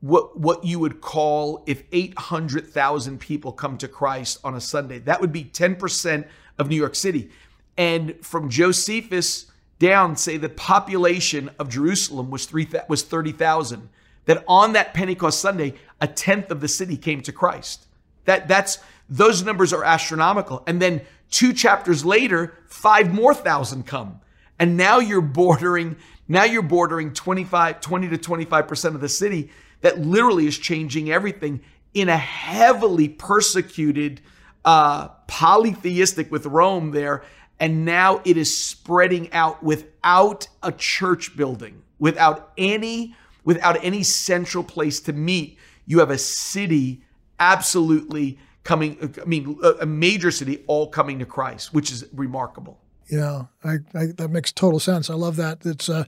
what 0.00 0.38
what 0.38 0.62
you 0.64 0.78
would 0.78 1.00
call 1.00 1.64
if 1.66 1.84
800,000 1.90 3.18
people 3.18 3.52
come 3.52 3.78
to 3.78 3.88
Christ 3.88 4.40
on 4.44 4.54
a 4.54 4.60
Sunday? 4.60 4.98
That 4.98 5.20
would 5.22 5.32
be 5.32 5.44
10% 5.44 6.26
of 6.58 6.68
New 6.68 6.76
York 6.76 6.94
City. 6.94 7.30
And 7.76 8.14
from 8.22 8.50
Josephus 8.50 9.46
down 9.78 10.16
say 10.16 10.36
the 10.36 10.50
population 10.50 11.50
of 11.58 11.70
Jerusalem 11.70 12.30
was 12.30 12.44
3 12.44 12.68
was 12.88 13.02
30,000 13.02 13.88
that 14.26 14.44
on 14.46 14.74
that 14.74 14.92
Pentecost 14.92 15.40
Sunday 15.40 15.74
a 15.98 16.06
tenth 16.06 16.50
of 16.50 16.60
the 16.60 16.68
city 16.68 16.98
came 16.98 17.22
to 17.22 17.32
Christ. 17.32 17.86
That 18.26 18.46
that's 18.46 18.78
those 19.10 19.42
numbers 19.42 19.72
are 19.72 19.84
astronomical. 19.84 20.62
And 20.66 20.80
then 20.80 21.02
two 21.30 21.52
chapters 21.52 22.04
later, 22.04 22.56
five 22.68 23.12
more 23.12 23.34
thousand 23.34 23.86
come. 23.86 24.20
And 24.58 24.76
now 24.76 25.00
you're 25.00 25.20
bordering, 25.20 25.96
now 26.28 26.44
you're 26.44 26.62
bordering 26.62 27.12
25, 27.12 27.80
20 27.80 28.08
to 28.10 28.18
25% 28.18 28.94
of 28.94 29.00
the 29.00 29.08
city 29.08 29.50
that 29.80 29.98
literally 29.98 30.46
is 30.46 30.56
changing 30.58 31.10
everything 31.10 31.62
in 31.92 32.08
a 32.08 32.16
heavily 32.16 33.08
persecuted, 33.08 34.20
uh, 34.64 35.08
polytheistic 35.26 36.30
with 36.30 36.46
Rome 36.46 36.92
there. 36.92 37.24
And 37.58 37.84
now 37.84 38.20
it 38.24 38.36
is 38.36 38.56
spreading 38.56 39.32
out 39.32 39.62
without 39.62 40.46
a 40.62 40.72
church 40.72 41.36
building, 41.36 41.82
without 41.98 42.52
any, 42.56 43.16
without 43.44 43.82
any 43.84 44.02
central 44.02 44.62
place 44.62 45.00
to 45.00 45.12
meet. 45.12 45.58
You 45.86 45.98
have 45.98 46.10
a 46.10 46.18
city 46.18 47.02
absolutely 47.40 48.38
coming, 48.64 49.14
I 49.20 49.24
mean, 49.24 49.58
a 49.80 49.86
major 49.86 50.30
city 50.30 50.62
all 50.66 50.88
coming 50.88 51.18
to 51.18 51.26
Christ, 51.26 51.72
which 51.72 51.90
is 51.90 52.04
remarkable. 52.12 52.78
Yeah, 53.10 53.46
I, 53.64 53.78
I, 53.94 54.06
that 54.16 54.30
makes 54.30 54.52
total 54.52 54.78
sense. 54.78 55.10
I 55.10 55.14
love 55.14 55.36
that. 55.36 55.64
It's, 55.64 55.88
uh, 55.88 56.04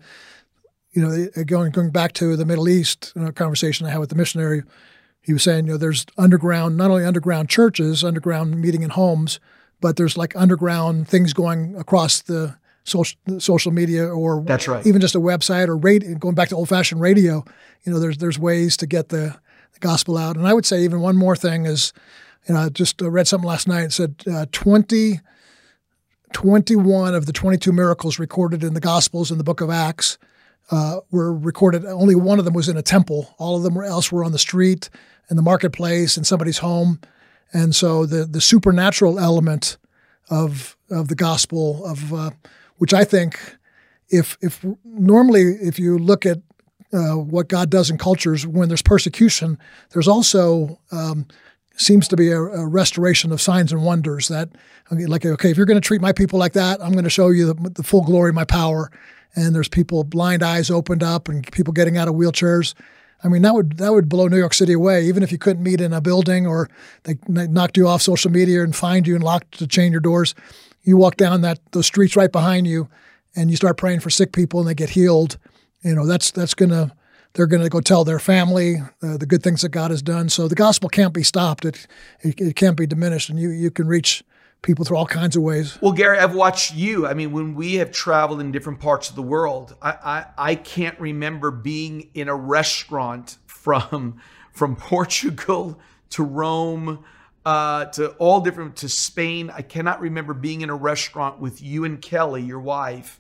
you 0.92 1.02
know, 1.02 1.44
going 1.44 1.73
going 1.73 1.90
back 1.90 2.12
to 2.14 2.37
the 2.37 2.44
Middle 2.44 2.68
East 2.68 3.12
you 3.16 3.23
know, 3.23 3.32
conversation 3.32 3.87
I 3.87 3.90
had 3.90 3.99
with 3.99 4.11
the 4.11 4.14
missionary. 4.14 4.62
He 5.23 5.32
was 5.32 5.42
saying, 5.42 5.66
you 5.66 5.73
know, 5.73 5.78
there's 5.78 6.04
underground, 6.18 6.76
not 6.76 6.90
only 6.90 7.04
underground 7.04 7.49
churches, 7.49 8.04
underground 8.04 8.61
meeting 8.61 8.82
in 8.82 8.90
homes, 8.90 9.40
but 9.80 9.97
there's 9.97 10.16
like 10.16 10.37
underground 10.37 11.09
things 11.09 11.32
going 11.32 11.76
across 11.76 12.21
the 12.23 12.56
social 12.85 13.16
social 13.38 13.73
media 13.73 14.06
or 14.09 14.42
that's 14.42 14.66
right, 14.66 14.87
even 14.87 15.00
just 15.00 15.14
a 15.14 15.21
website 15.21 15.68
or 15.68 15.76
radio. 15.76 16.14
Going 16.16 16.35
back 16.35 16.49
to 16.49 16.56
old 16.56 16.68
fashioned 16.68 17.00
radio, 17.00 17.44
you 17.85 17.92
know, 17.92 17.99
there's 17.99 18.18
there's 18.18 18.38
ways 18.38 18.76
to 18.78 18.87
get 18.87 19.09
the, 19.09 19.37
the 19.73 19.80
gospel 19.80 20.18
out. 20.18 20.37
And 20.37 20.47
I 20.47 20.52
would 20.52 20.66
say 20.66 20.82
even 20.82 21.00
one 21.00 21.16
more 21.16 21.37
thing 21.37 21.66
is 21.66 21.92
and 22.46 22.56
I 22.58 22.68
just 22.68 23.00
uh, 23.02 23.11
read 23.11 23.28
something 23.28 23.49
last 23.49 23.68
night. 23.68 23.84
It 23.84 23.92
said 23.92 24.22
uh, 24.30 24.46
20, 24.52 25.20
21 26.32 27.14
of 27.14 27.26
the 27.26 27.32
22 27.32 27.72
miracles 27.72 28.18
recorded 28.18 28.64
in 28.64 28.75
the 28.75 28.80
Gospels 28.80 29.30
in 29.30 29.38
the 29.38 29.44
book 29.44 29.61
of 29.61 29.70
Acts 29.70 30.18
uh, 30.70 31.00
were 31.11 31.32
recorded. 31.32 31.84
Only 31.84 32.14
one 32.14 32.38
of 32.38 32.44
them 32.44 32.54
was 32.54 32.68
in 32.68 32.76
a 32.76 32.82
temple. 32.82 33.34
All 33.38 33.56
of 33.56 33.62
them 33.62 33.76
else 33.76 34.11
were 34.11 34.25
on 34.25 34.32
the 34.32 34.38
street, 34.38 34.90
in 35.30 35.37
the 35.37 35.42
marketplace, 35.42 36.16
in 36.16 36.25
somebody's 36.25 36.58
home. 36.58 37.00
And 37.52 37.75
so 37.75 38.06
the 38.06 38.25
the 38.25 38.40
supernatural 38.40 39.18
element 39.18 39.76
of 40.30 40.76
of 40.90 41.08
the 41.08 41.14
gospel 41.14 41.84
of 41.84 42.12
uh, 42.12 42.30
which 42.78 42.94
I 42.94 43.04
think 43.04 43.38
if 44.08 44.38
if 44.40 44.64
normally 44.84 45.42
if 45.42 45.78
you 45.78 45.99
look 45.99 46.25
at 46.25 46.38
uh, 46.92 47.16
what 47.16 47.49
God 47.49 47.70
does 47.70 47.90
in 47.90 47.99
cultures 47.99 48.46
when 48.46 48.68
there's 48.68 48.82
persecution, 48.82 49.58
there's 49.90 50.08
also 50.08 50.78
um, 50.90 51.26
seems 51.76 52.08
to 52.08 52.16
be 52.16 52.30
a, 52.30 52.40
a, 52.40 52.66
restoration 52.66 53.32
of 53.32 53.40
signs 53.40 53.72
and 53.72 53.82
wonders 53.82 54.28
that 54.28 54.48
like 54.90 55.24
okay 55.24 55.50
if 55.50 55.56
you're 55.56 55.66
going 55.66 55.80
to 55.80 55.86
treat 55.86 56.00
my 56.00 56.12
people 56.12 56.38
like 56.38 56.52
that 56.52 56.82
i'm 56.82 56.92
going 56.92 57.04
to 57.04 57.10
show 57.10 57.28
you 57.28 57.46
the, 57.46 57.70
the, 57.70 57.82
full 57.82 58.02
glory 58.02 58.30
of 58.30 58.34
my 58.34 58.44
power. 58.44 58.90
And 59.34 59.54
there's 59.54 59.68
people 59.68 60.04
blind 60.04 60.42
eyes 60.42 60.70
opened 60.70 61.02
up 61.02 61.28
and 61.28 61.50
people 61.52 61.72
getting 61.72 61.96
out 61.96 62.08
of 62.08 62.14
wheelchairs. 62.14 62.74
I 63.24 63.28
mean 63.28 63.42
that 63.42 63.54
would 63.54 63.78
that 63.78 63.92
would 63.92 64.08
blow 64.08 64.28
new 64.28 64.36
york 64.36 64.52
city 64.52 64.72
away 64.72 65.04
even 65.04 65.22
if 65.22 65.30
you 65.32 65.38
couldn't 65.38 65.62
meet 65.62 65.80
in 65.80 65.92
a 65.92 66.00
building 66.00 66.46
or 66.46 66.68
they 67.04 67.16
knocked 67.28 67.76
you 67.76 67.86
off 67.88 68.02
social 68.02 68.30
media 68.30 68.62
and 68.62 68.74
fined 68.74 69.06
you 69.06 69.14
and 69.14 69.24
locked 69.24 69.58
to 69.58 69.66
chain 69.66 69.92
your 69.92 70.00
doors. 70.00 70.34
You 70.82 70.96
walk 70.96 71.16
down 71.16 71.40
that 71.42 71.60
those 71.72 71.86
streets 71.86 72.16
right 72.16 72.32
behind 72.32 72.66
you 72.66 72.88
and 73.34 73.48
you 73.48 73.56
start 73.56 73.76
praying 73.76 74.00
for 74.00 74.10
sick 74.10 74.32
people 74.32 74.60
and 74.60 74.68
they 74.68 74.74
get 74.74 74.90
healed. 74.90 75.38
You 75.82 75.94
know 75.94 76.06
that's 76.06 76.30
that's 76.30 76.54
going 76.54 76.70
to 76.70 76.92
they're 77.34 77.46
going 77.46 77.62
to 77.62 77.68
go 77.68 77.80
tell 77.80 78.04
their 78.04 78.18
family 78.18 78.76
uh, 79.02 79.16
the 79.16 79.26
good 79.26 79.42
things 79.42 79.62
that 79.62 79.70
God 79.70 79.90
has 79.90 80.02
done. 80.02 80.28
So 80.28 80.48
the 80.48 80.54
gospel 80.54 80.88
can't 80.88 81.14
be 81.14 81.22
stopped. 81.22 81.64
It, 81.64 81.86
it, 82.20 82.40
it 82.40 82.56
can't 82.56 82.76
be 82.76 82.86
diminished, 82.86 83.30
and 83.30 83.38
you 83.38 83.50
you 83.50 83.70
can 83.70 83.86
reach 83.86 84.22
people 84.60 84.84
through 84.84 84.96
all 84.96 85.06
kinds 85.06 85.34
of 85.34 85.42
ways. 85.42 85.78
Well, 85.80 85.92
Gary, 85.92 86.18
I've 86.18 86.34
watched 86.34 86.74
you. 86.74 87.06
I 87.06 87.14
mean, 87.14 87.32
when 87.32 87.54
we 87.54 87.74
have 87.74 87.90
traveled 87.90 88.40
in 88.40 88.52
different 88.52 88.80
parts 88.80 89.10
of 89.10 89.16
the 89.16 89.22
world, 89.22 89.76
I 89.80 89.90
I, 89.90 90.50
I 90.50 90.54
can't 90.54 90.98
remember 91.00 91.50
being 91.50 92.10
in 92.14 92.28
a 92.28 92.36
restaurant 92.36 93.38
from 93.46 94.20
from 94.52 94.76
Portugal 94.76 95.78
to 96.10 96.22
Rome. 96.22 97.04
Uh, 97.44 97.86
to 97.86 98.10
all 98.18 98.40
different 98.40 98.76
to 98.76 98.88
Spain. 98.88 99.50
I 99.50 99.62
cannot 99.62 100.00
remember 100.00 100.32
being 100.32 100.60
in 100.60 100.70
a 100.70 100.76
restaurant 100.76 101.40
with 101.40 101.60
you 101.60 101.84
and 101.84 102.00
Kelly, 102.00 102.40
your 102.40 102.60
wife, 102.60 103.18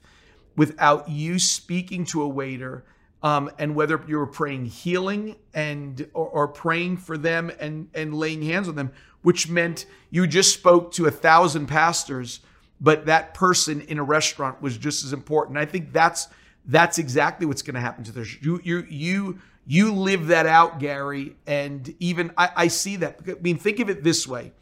without 0.54 1.08
you 1.08 1.40
speaking 1.40 2.04
to 2.04 2.22
a 2.22 2.28
waiter 2.28 2.84
um, 3.22 3.50
and 3.58 3.74
whether 3.74 4.02
you 4.06 4.18
were 4.18 4.26
praying 4.26 4.66
healing 4.66 5.36
and 5.54 6.08
or, 6.12 6.26
or, 6.26 6.48
praying 6.48 6.96
for 6.96 7.16
them 7.16 7.52
and 7.60 7.88
and 7.94 8.14
laying 8.14 8.42
hands 8.42 8.68
on 8.68 8.74
them, 8.74 8.90
which 9.22 9.48
meant 9.48 9.86
you 10.10 10.26
just 10.26 10.52
spoke 10.52 10.92
to 10.92 11.06
a 11.06 11.10
thousand 11.10 11.66
pastors, 11.66 12.40
but 12.80 13.06
that 13.06 13.34
person 13.34 13.80
in 13.82 13.98
a 13.98 14.02
restaurant 14.02 14.60
was 14.60 14.76
just 14.76 15.04
as 15.04 15.12
important. 15.12 15.56
I 15.56 15.66
think 15.66 15.92
that's 15.92 16.28
that's 16.66 16.98
exactly 16.98 17.46
what's 17.46 17.62
going 17.62 17.74
to 17.74 17.80
happen 17.80 18.04
to 18.04 18.12
this. 18.12 18.42
You 18.42 18.60
you 18.64 18.86
you 18.88 19.38
you 19.66 19.92
live 19.92 20.26
that 20.26 20.46
out, 20.46 20.80
Gary, 20.80 21.36
and 21.46 21.94
even 22.00 22.32
I, 22.36 22.50
I 22.56 22.68
see 22.68 22.96
that. 22.96 23.20
I 23.28 23.34
mean, 23.34 23.56
think 23.56 23.78
of 23.78 23.88
it 23.88 24.02
this 24.02 24.26
way: 24.26 24.52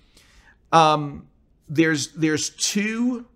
um, 0.71 1.27
there's 1.69 2.09
there's 2.13 2.51
two 2.51 3.27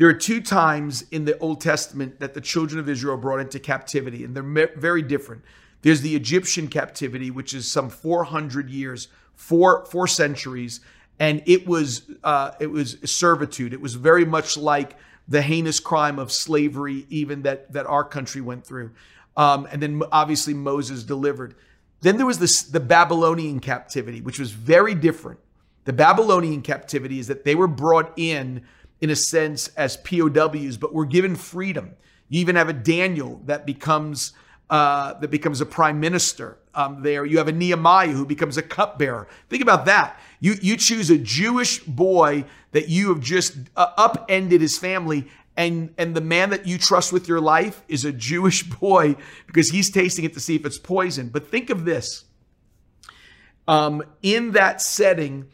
there 0.00 0.08
are 0.08 0.14
two 0.14 0.40
times 0.40 1.04
in 1.10 1.26
the 1.26 1.38
Old 1.40 1.60
Testament 1.60 2.20
that 2.20 2.32
the 2.32 2.40
children 2.40 2.80
of 2.80 2.88
Israel 2.88 3.18
brought 3.18 3.38
into 3.38 3.60
captivity, 3.60 4.24
and 4.24 4.34
they're 4.34 4.72
very 4.74 5.02
different. 5.02 5.42
There's 5.82 6.00
the 6.00 6.16
Egyptian 6.16 6.68
captivity, 6.68 7.30
which 7.30 7.52
is 7.52 7.70
some 7.70 7.90
400 7.90 8.70
years, 8.70 9.08
four 9.34 9.84
four 9.84 10.06
centuries, 10.06 10.80
and 11.18 11.42
it 11.44 11.66
was 11.66 12.10
uh, 12.24 12.52
it 12.60 12.68
was 12.68 12.96
servitude. 13.04 13.74
It 13.74 13.80
was 13.82 13.94
very 13.94 14.24
much 14.24 14.56
like 14.56 14.96
the 15.28 15.42
heinous 15.42 15.80
crime 15.80 16.18
of 16.18 16.32
slavery, 16.32 17.04
even 17.10 17.42
that 17.42 17.70
that 17.74 17.84
our 17.84 18.02
country 18.02 18.40
went 18.40 18.66
through. 18.66 18.92
Um, 19.36 19.68
and 19.70 19.82
then 19.82 20.02
obviously 20.10 20.54
Moses 20.54 21.04
delivered. 21.04 21.56
Then 22.00 22.16
there 22.16 22.24
was 22.24 22.38
this 22.38 22.62
the 22.62 22.80
Babylonian 22.80 23.60
captivity, 23.60 24.22
which 24.22 24.38
was 24.38 24.50
very 24.52 24.94
different. 24.94 25.40
The 25.84 25.92
Babylonian 25.92 26.62
captivity 26.62 27.18
is 27.18 27.26
that 27.26 27.44
they 27.44 27.54
were 27.54 27.68
brought 27.68 28.18
in 28.18 28.62
in 29.00 29.10
a 29.10 29.16
sense 29.16 29.68
as 29.76 29.96
POWs, 29.98 30.76
but 30.76 30.92
we're 30.92 31.06
given 31.06 31.36
freedom. 31.36 31.94
You 32.28 32.40
even 32.40 32.56
have 32.56 32.68
a 32.68 32.74
Daniel 32.74 33.40
that 33.46 33.66
becomes 33.66 34.32
uh, 34.70 35.14
that 35.14 35.30
becomes 35.32 35.60
a 35.60 35.66
prime 35.66 35.98
minister. 35.98 36.56
Um, 36.76 37.02
there, 37.02 37.24
you 37.24 37.38
have 37.38 37.48
a 37.48 37.52
Nehemiah 37.52 38.12
who 38.12 38.24
becomes 38.24 38.56
a 38.56 38.62
cupbearer. 38.62 39.26
Think 39.48 39.62
about 39.62 39.86
that. 39.86 40.20
You 40.38 40.54
you 40.62 40.76
choose 40.76 41.10
a 41.10 41.18
Jewish 41.18 41.80
boy 41.80 42.44
that 42.70 42.88
you 42.88 43.08
have 43.08 43.20
just 43.20 43.56
uh, 43.76 43.90
upended 43.96 44.60
his 44.60 44.78
family, 44.78 45.26
and 45.56 45.92
and 45.98 46.14
the 46.14 46.20
man 46.20 46.50
that 46.50 46.66
you 46.66 46.78
trust 46.78 47.12
with 47.12 47.26
your 47.26 47.40
life 47.40 47.82
is 47.88 48.04
a 48.04 48.12
Jewish 48.12 48.62
boy 48.80 49.16
because 49.48 49.70
he's 49.70 49.90
tasting 49.90 50.24
it 50.24 50.34
to 50.34 50.40
see 50.40 50.54
if 50.54 50.64
it's 50.64 50.78
poison. 50.78 51.30
But 51.30 51.50
think 51.50 51.70
of 51.70 51.84
this. 51.84 52.24
Um, 53.66 54.02
in 54.22 54.52
that 54.52 54.80
setting, 54.80 55.48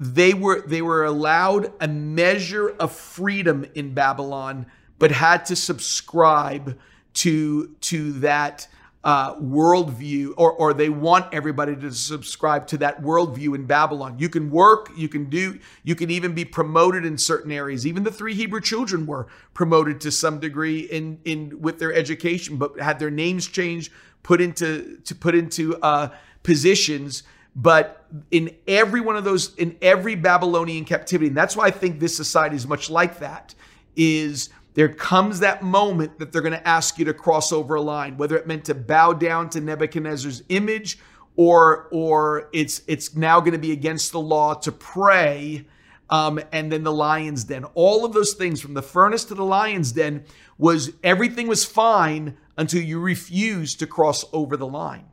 they 0.00 0.34
were 0.34 0.62
they 0.66 0.82
were 0.82 1.04
allowed 1.04 1.72
a 1.80 1.88
measure 1.88 2.70
of 2.78 2.92
freedom 2.92 3.66
in 3.74 3.94
Babylon, 3.94 4.66
but 4.98 5.10
had 5.10 5.44
to 5.46 5.56
subscribe 5.56 6.78
to 7.14 7.74
to 7.80 8.12
that 8.20 8.68
uh, 9.04 9.34
worldview, 9.36 10.34
or, 10.36 10.52
or 10.52 10.74
they 10.74 10.88
want 10.88 11.32
everybody 11.32 11.74
to 11.74 11.90
subscribe 11.92 12.66
to 12.66 12.76
that 12.76 13.00
worldview 13.00 13.54
in 13.54 13.64
Babylon. 13.64 14.18
You 14.18 14.28
can 14.28 14.50
work, 14.50 14.90
you 14.96 15.08
can 15.08 15.30
do, 15.30 15.58
you 15.84 15.94
can 15.94 16.10
even 16.10 16.34
be 16.34 16.44
promoted 16.44 17.04
in 17.04 17.16
certain 17.16 17.52
areas. 17.52 17.86
Even 17.86 18.02
the 18.02 18.10
three 18.10 18.34
Hebrew 18.34 18.60
children 18.60 19.06
were 19.06 19.28
promoted 19.54 20.00
to 20.02 20.10
some 20.10 20.40
degree 20.40 20.80
in 20.80 21.20
in 21.24 21.60
with 21.60 21.78
their 21.78 21.92
education, 21.92 22.56
but 22.56 22.78
had 22.80 22.98
their 22.98 23.10
names 23.10 23.46
changed, 23.46 23.92
put 24.22 24.40
into 24.40 24.98
to 25.04 25.14
put 25.14 25.34
into 25.34 25.76
uh, 25.76 26.10
positions. 26.42 27.22
But 27.60 28.06
in 28.30 28.54
every 28.68 29.00
one 29.00 29.16
of 29.16 29.24
those, 29.24 29.52
in 29.56 29.76
every 29.82 30.14
Babylonian 30.14 30.84
captivity, 30.84 31.26
and 31.26 31.36
that's 31.36 31.56
why 31.56 31.66
I 31.66 31.72
think 31.72 31.98
this 31.98 32.16
society 32.16 32.54
is 32.54 32.68
much 32.68 32.88
like 32.88 33.18
that. 33.18 33.52
Is 33.96 34.50
there 34.74 34.88
comes 34.88 35.40
that 35.40 35.64
moment 35.64 36.20
that 36.20 36.30
they're 36.30 36.40
going 36.40 36.52
to 36.52 36.68
ask 36.68 37.00
you 37.00 37.04
to 37.06 37.12
cross 37.12 37.50
over 37.52 37.74
a 37.74 37.80
line, 37.80 38.16
whether 38.16 38.36
it 38.36 38.46
meant 38.46 38.66
to 38.66 38.76
bow 38.76 39.12
down 39.12 39.50
to 39.50 39.60
Nebuchadnezzar's 39.60 40.44
image 40.50 41.00
or 41.34 41.88
or 41.90 42.48
it's 42.52 42.82
it's 42.86 43.16
now 43.16 43.40
going 43.40 43.54
to 43.54 43.58
be 43.58 43.72
against 43.72 44.12
the 44.12 44.20
law 44.20 44.54
to 44.54 44.70
pray. 44.70 45.66
Um, 46.10 46.40
and 46.52 46.72
then 46.72 46.84
the 46.84 46.92
lion's 46.92 47.44
den. 47.44 47.64
All 47.74 48.04
of 48.04 48.14
those 48.14 48.34
things 48.34 48.60
from 48.62 48.72
the 48.72 48.82
furnace 48.82 49.24
to 49.26 49.34
the 49.34 49.44
lion's 49.44 49.92
den 49.92 50.24
was 50.58 50.92
everything 51.02 51.48
was 51.48 51.64
fine 51.64 52.38
until 52.56 52.80
you 52.80 52.98
refused 52.98 53.80
to 53.80 53.86
cross 53.86 54.24
over 54.32 54.56
the 54.56 54.66
line. 54.66 55.04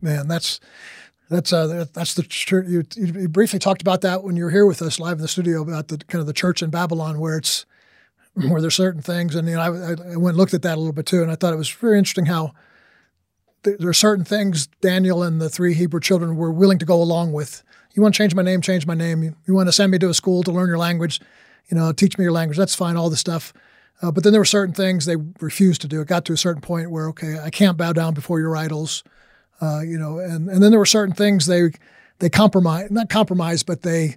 Man, 0.00 0.28
that's 0.28 0.60
that's 1.28 1.52
uh, 1.52 1.86
that's 1.92 2.14
the 2.14 2.22
church. 2.22 2.66
You, 2.68 2.84
you 2.96 3.28
briefly 3.28 3.58
talked 3.58 3.82
about 3.82 4.00
that 4.00 4.22
when 4.22 4.36
you 4.36 4.44
were 4.44 4.50
here 4.50 4.66
with 4.66 4.80
us 4.80 4.98
live 4.98 5.18
in 5.18 5.22
the 5.22 5.28
studio 5.28 5.62
about 5.62 5.88
the 5.88 5.98
kind 5.98 6.20
of 6.20 6.26
the 6.26 6.32
church 6.32 6.62
in 6.62 6.70
Babylon, 6.70 7.18
where 7.18 7.36
it's 7.36 7.66
where 8.34 8.60
there's 8.60 8.74
certain 8.74 9.02
things, 9.02 9.34
and 9.34 9.48
you 9.48 9.54
know, 9.54 9.60
I, 9.60 10.12
I 10.12 10.16
went 10.16 10.30
and 10.30 10.36
looked 10.36 10.54
at 10.54 10.62
that 10.62 10.76
a 10.76 10.80
little 10.80 10.92
bit 10.92 11.06
too, 11.06 11.22
and 11.22 11.30
I 11.30 11.34
thought 11.34 11.52
it 11.52 11.58
was 11.58 11.70
very 11.70 11.98
interesting 11.98 12.26
how 12.26 12.54
there 13.62 13.88
are 13.88 13.94
certain 13.94 14.24
things 14.24 14.68
Daniel 14.80 15.22
and 15.22 15.40
the 15.40 15.50
three 15.50 15.74
Hebrew 15.74 16.00
children 16.00 16.36
were 16.36 16.50
willing 16.50 16.78
to 16.78 16.86
go 16.86 17.02
along 17.02 17.32
with. 17.32 17.62
You 17.94 18.02
want 18.02 18.14
to 18.14 18.18
change 18.18 18.34
my 18.34 18.42
name, 18.42 18.60
change 18.60 18.86
my 18.86 18.94
name. 18.94 19.22
You, 19.22 19.34
you 19.46 19.54
want 19.54 19.68
to 19.68 19.72
send 19.72 19.90
me 19.90 19.98
to 19.98 20.08
a 20.08 20.14
school 20.14 20.42
to 20.44 20.52
learn 20.52 20.68
your 20.68 20.78
language, 20.78 21.20
you 21.68 21.76
know, 21.76 21.92
teach 21.92 22.16
me 22.16 22.22
your 22.22 22.32
language. 22.32 22.56
That's 22.56 22.74
fine, 22.74 22.96
all 22.96 23.10
this 23.10 23.20
stuff. 23.20 23.52
Uh, 24.00 24.12
but 24.12 24.22
then 24.22 24.32
there 24.32 24.40
were 24.40 24.46
certain 24.46 24.74
things 24.74 25.04
they 25.04 25.16
refused 25.40 25.80
to 25.80 25.88
do. 25.88 26.00
It 26.00 26.06
got 26.06 26.24
to 26.26 26.32
a 26.32 26.36
certain 26.36 26.62
point 26.62 26.90
where, 26.90 27.08
okay, 27.08 27.38
I 27.40 27.50
can't 27.50 27.76
bow 27.76 27.92
down 27.92 28.14
before 28.14 28.38
your 28.38 28.56
idols, 28.56 29.02
uh, 29.60 29.80
you 29.80 29.98
know, 29.98 30.18
and, 30.18 30.48
and 30.48 30.62
then 30.62 30.70
there 30.70 30.78
were 30.78 30.86
certain 30.86 31.14
things 31.14 31.46
they 31.46 31.70
they 32.18 32.28
compromised, 32.28 32.90
not 32.90 33.08
compromised, 33.08 33.66
but 33.66 33.82
they 33.82 34.16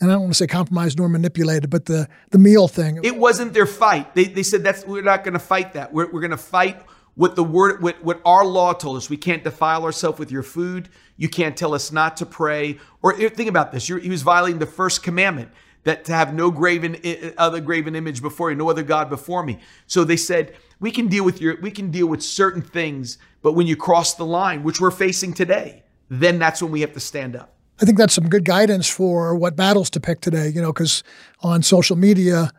and 0.00 0.10
I 0.10 0.14
don't 0.14 0.22
want 0.22 0.32
to 0.32 0.38
say 0.38 0.46
compromised 0.46 0.98
nor 0.98 1.08
manipulated, 1.08 1.70
but 1.70 1.86
the 1.86 2.08
the 2.30 2.38
meal 2.38 2.68
thing. 2.68 3.00
It 3.02 3.16
wasn't 3.16 3.54
their 3.54 3.66
fight. 3.66 4.14
They, 4.14 4.24
they 4.24 4.42
said 4.42 4.64
that's 4.64 4.84
we're 4.86 5.02
not 5.02 5.24
going 5.24 5.34
to 5.34 5.40
fight 5.40 5.74
that. 5.74 5.92
We're, 5.92 6.10
we're 6.10 6.20
going 6.20 6.32
to 6.32 6.36
fight 6.36 6.82
what 7.14 7.36
the 7.36 7.44
word 7.44 7.82
what, 7.82 8.02
what 8.02 8.20
our 8.24 8.44
law 8.44 8.72
told 8.72 8.96
us. 8.96 9.08
We 9.08 9.16
can't 9.16 9.44
defile 9.44 9.84
ourselves 9.84 10.18
with 10.18 10.32
your 10.32 10.42
food. 10.42 10.88
You 11.16 11.28
can't 11.28 11.56
tell 11.56 11.74
us 11.74 11.92
not 11.92 12.16
to 12.18 12.26
pray. 12.26 12.78
Or 13.02 13.12
think 13.12 13.48
about 13.48 13.70
this. 13.70 13.88
You're, 13.88 13.98
he 13.98 14.10
was 14.10 14.22
violating 14.22 14.58
the 14.58 14.66
first 14.66 15.02
commandment 15.02 15.50
that 15.84 16.04
to 16.06 16.12
have 16.12 16.32
no 16.34 16.50
graven 16.50 16.96
other 17.38 17.60
graven 17.60 17.94
image 17.94 18.22
before 18.22 18.50
you, 18.50 18.56
no 18.56 18.70
other 18.70 18.82
god 18.82 19.10
before 19.10 19.42
me. 19.42 19.58
So 19.86 20.04
they 20.04 20.16
said 20.16 20.54
we 20.82 20.90
can 20.90 21.06
deal 21.06 21.24
with 21.24 21.40
your 21.40 21.58
we 21.62 21.70
can 21.70 21.90
deal 21.90 22.08
with 22.08 22.22
certain 22.22 22.60
things, 22.60 23.16
but 23.40 23.52
when 23.52 23.66
you 23.66 23.76
cross 23.76 24.14
the 24.14 24.26
line, 24.26 24.64
which 24.64 24.80
we're 24.80 24.90
facing 24.90 25.32
today, 25.32 25.84
then 26.10 26.38
that's 26.38 26.60
when 26.60 26.72
we 26.72 26.82
have 26.82 26.92
to 26.92 27.00
stand 27.00 27.34
up. 27.34 27.54
I 27.80 27.86
think 27.86 27.96
that's 27.96 28.12
some 28.12 28.28
good 28.28 28.44
guidance 28.44 28.88
for 28.88 29.34
what 29.34 29.56
battles 29.56 29.88
to 29.90 30.00
pick 30.00 30.20
today, 30.20 30.48
you 30.48 30.60
know, 30.60 30.72
because 30.72 31.02
on 31.40 31.62
social 31.62 31.96
media, 31.96 32.50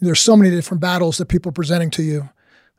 there's 0.00 0.20
so 0.20 0.36
many 0.36 0.50
different 0.50 0.80
battles 0.80 1.18
that 1.18 1.26
people 1.26 1.50
are 1.50 1.52
presenting 1.52 1.90
to 1.90 2.02
you. 2.02 2.28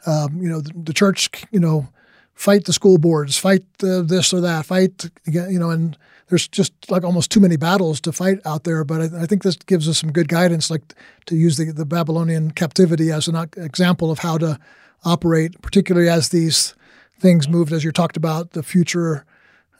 Um, 0.06 0.42
you 0.42 0.50
know, 0.50 0.62
the, 0.62 0.72
the, 0.74 0.94
church, 0.94 1.30
you 1.52 1.60
know, 1.60 1.88
fight 2.34 2.66
the 2.66 2.74
school 2.74 2.98
boards, 2.98 3.38
fight 3.38 3.64
the, 3.80 4.02
this 4.02 4.34
or 4.34 4.42
that, 4.42 4.66
fight, 4.66 5.12
you 5.28 5.60
know, 5.60 5.70
and 5.70 5.96
there's 6.30 6.48
just 6.48 6.74
like 6.90 7.04
almost 7.04 7.30
too 7.30 7.40
many 7.40 7.56
battles 7.56 8.02
to 8.02 8.12
fight 8.12 8.40
out 8.46 8.64
there. 8.64 8.84
But 8.84 9.02
I, 9.02 9.24
I 9.24 9.26
think 9.28 9.44
this 9.44 9.58
gives 9.58 9.88
us 9.88 10.00
some 10.00 10.12
good 10.12 10.28
guidance, 10.28 10.72
like 10.72 10.96
to 11.28 11.36
use 11.36 11.58
the, 11.58 11.72
the 11.72 11.86
Babylonian 11.86 12.50
captivity 12.52 13.12
as 13.12 13.28
an 13.28 13.36
example 13.58 14.10
of 14.10 14.20
how 14.20 14.40
to 14.40 14.58
operate, 15.04 15.62
particularly 15.62 16.10
as 16.10 16.30
these 16.30 16.76
things 17.20 17.48
moved, 17.48 17.72
as 17.72 17.84
you 17.84 17.92
talked 17.92 18.18
about, 18.18 18.52
the 18.52 18.64
future 18.64 19.26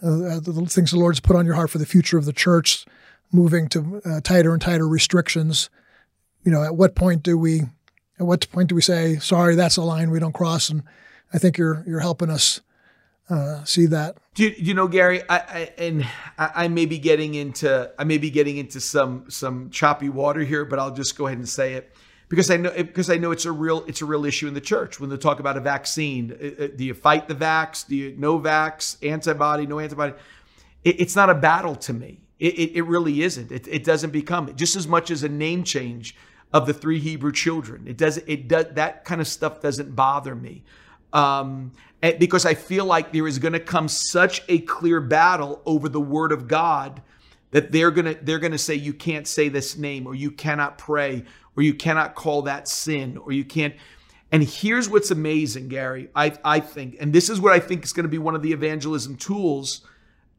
uh, 0.04 0.40
the 0.40 0.66
things 0.68 0.92
the 0.92 0.98
Lord's 0.98 1.20
put 1.20 1.36
on 1.36 1.46
your 1.46 1.56
heart 1.56 1.70
for 1.70 1.78
the 1.78 1.86
future 1.86 2.18
of 2.18 2.26
the 2.26 2.34
church, 2.34 2.86
moving 3.32 3.68
to 3.70 4.02
uh, 4.04 4.22
tighter 4.22 4.52
and 4.52 4.62
tighter 4.62 4.88
restrictions. 4.88 5.70
You 6.44 6.52
know, 6.52 6.64
at 6.64 6.76
what 6.76 6.96
point 6.96 7.22
do 7.22 7.38
we, 7.38 7.62
at 8.20 8.26
what 8.26 8.50
point 8.52 8.70
do 8.70 8.76
we 8.76 8.82
say, 8.82 9.18
sorry, 9.18 9.56
that's 9.56 9.78
a 9.78 9.84
line 9.84 10.10
we 10.10 10.20
don't 10.20 10.34
cross? 10.34 10.70
And 10.70 10.84
I 11.34 11.38
think 11.38 11.58
you're 11.58 11.84
you're 11.88 12.00
helping 12.00 12.32
us 12.32 12.62
uh, 13.30 13.64
see 13.64 13.86
that. 13.88 14.18
Do 14.34 14.44
you, 14.44 14.56
you 14.58 14.74
know, 14.74 14.88
Gary? 14.88 15.22
I, 15.30 15.38
I 15.38 15.72
and 15.78 16.04
I, 16.38 16.52
I, 16.56 16.68
may 16.68 16.86
be 16.86 16.98
getting 16.98 17.36
into 17.36 17.92
I 18.00 18.04
may 18.04 18.18
be 18.18 18.32
getting 18.32 18.58
into 18.58 18.82
some 18.82 19.26
some 19.30 19.70
choppy 19.70 20.10
water 20.10 20.42
here, 20.42 20.66
but 20.66 20.80
I'll 20.80 20.94
just 20.94 21.16
go 21.16 21.28
ahead 21.28 21.38
and 21.38 21.48
say 21.48 21.76
it 21.76 21.94
because 22.32 22.50
I 22.50 22.56
know 22.56 22.72
because 22.72 23.10
I 23.10 23.18
know 23.18 23.32
it's 23.32 23.44
a 23.44 23.52
real 23.52 23.84
it's 23.90 24.02
a 24.02 24.06
real 24.06 24.24
issue 24.24 24.48
in 24.48 24.54
the 24.54 24.62
church 24.62 25.02
when 25.02 25.10
they 25.10 25.18
talk 25.18 25.42
about 25.42 25.58
a 25.58 25.60
vaccine. 25.60 26.32
Uh, 26.32 26.64
uh, 26.64 26.68
do 26.74 26.86
you 26.86 26.94
fight 26.94 27.28
the 27.28 27.36
vax? 27.36 27.86
Do 27.86 27.94
you 27.94 28.16
no 28.18 28.40
vax? 28.40 28.96
Antibody? 29.06 29.68
No 29.68 29.80
antibody? 29.80 30.14
It, 30.86 31.02
it's 31.02 31.14
not 31.14 31.30
a 31.30 31.36
battle 31.36 31.76
to 31.76 31.92
me. 31.92 32.22
It, 32.40 32.54
it, 32.58 32.76
it 32.78 32.82
really 32.84 33.22
isn't. 33.22 33.52
It, 33.52 33.68
it 33.68 33.84
doesn't 33.84 34.12
become 34.12 34.56
just 34.56 34.78
as 34.78 34.88
much 34.88 35.12
as 35.12 35.24
a 35.24 35.30
name 35.30 35.66
change 35.66 36.16
of 36.54 36.68
the 36.68 36.74
three 36.74 37.00
Hebrew 37.00 37.34
children. 37.34 37.86
It 37.86 37.98
does 37.98 38.16
it 38.16 38.48
does 38.48 38.68
that 38.76 39.04
kind 39.04 39.20
of 39.20 39.28
stuff 39.28 39.60
doesn't 39.60 39.94
bother 39.94 40.34
me. 40.34 40.64
Um, 41.12 41.74
because 42.02 42.46
I 42.46 42.54
feel 42.54 42.86
like 42.86 43.12
there 43.12 43.28
is 43.28 43.40
going 43.40 43.54
to 43.54 43.60
come 43.60 43.90
such 43.90 44.42
a 44.48 44.60
clear 44.60 45.02
battle 45.02 45.62
over 45.66 45.90
the 45.90 46.00
word 46.00 46.32
of 46.32 46.48
God 46.48 47.02
that 47.52 47.74
they're 47.74 47.92
going 47.92 48.16
to 48.16 48.24
they're 48.24 48.40
going 48.40 48.54
to 48.54 48.58
say 48.58 48.76
you 48.76 48.94
can't 48.94 49.28
say 49.28 49.50
this 49.50 49.76
name 49.76 50.08
or 50.08 50.16
you 50.16 50.32
cannot 50.32 50.78
pray 50.78 51.26
or 51.62 51.64
you 51.64 51.76
cannot 51.76 52.16
call 52.16 52.42
that 52.42 52.68
sin, 52.68 53.18
or 53.18 53.32
you 53.32 53.46
can't. 53.46 53.76
And 54.32 54.42
here's 54.42 54.90
what's 54.90 55.12
amazing, 55.12 55.68
Gary. 55.68 56.10
I, 56.16 56.34
I 56.44 56.60
think, 56.60 56.98
and 57.00 57.14
this 57.14 57.30
is 57.30 57.40
what 57.40 57.54
I 57.54 57.60
think 57.60 57.84
is 57.84 57.94
going 57.94 58.06
to 58.06 58.10
be 58.10 58.18
one 58.18 58.34
of 58.34 58.42
the 58.42 58.52
evangelism 58.52 59.16
tools. 59.16 59.82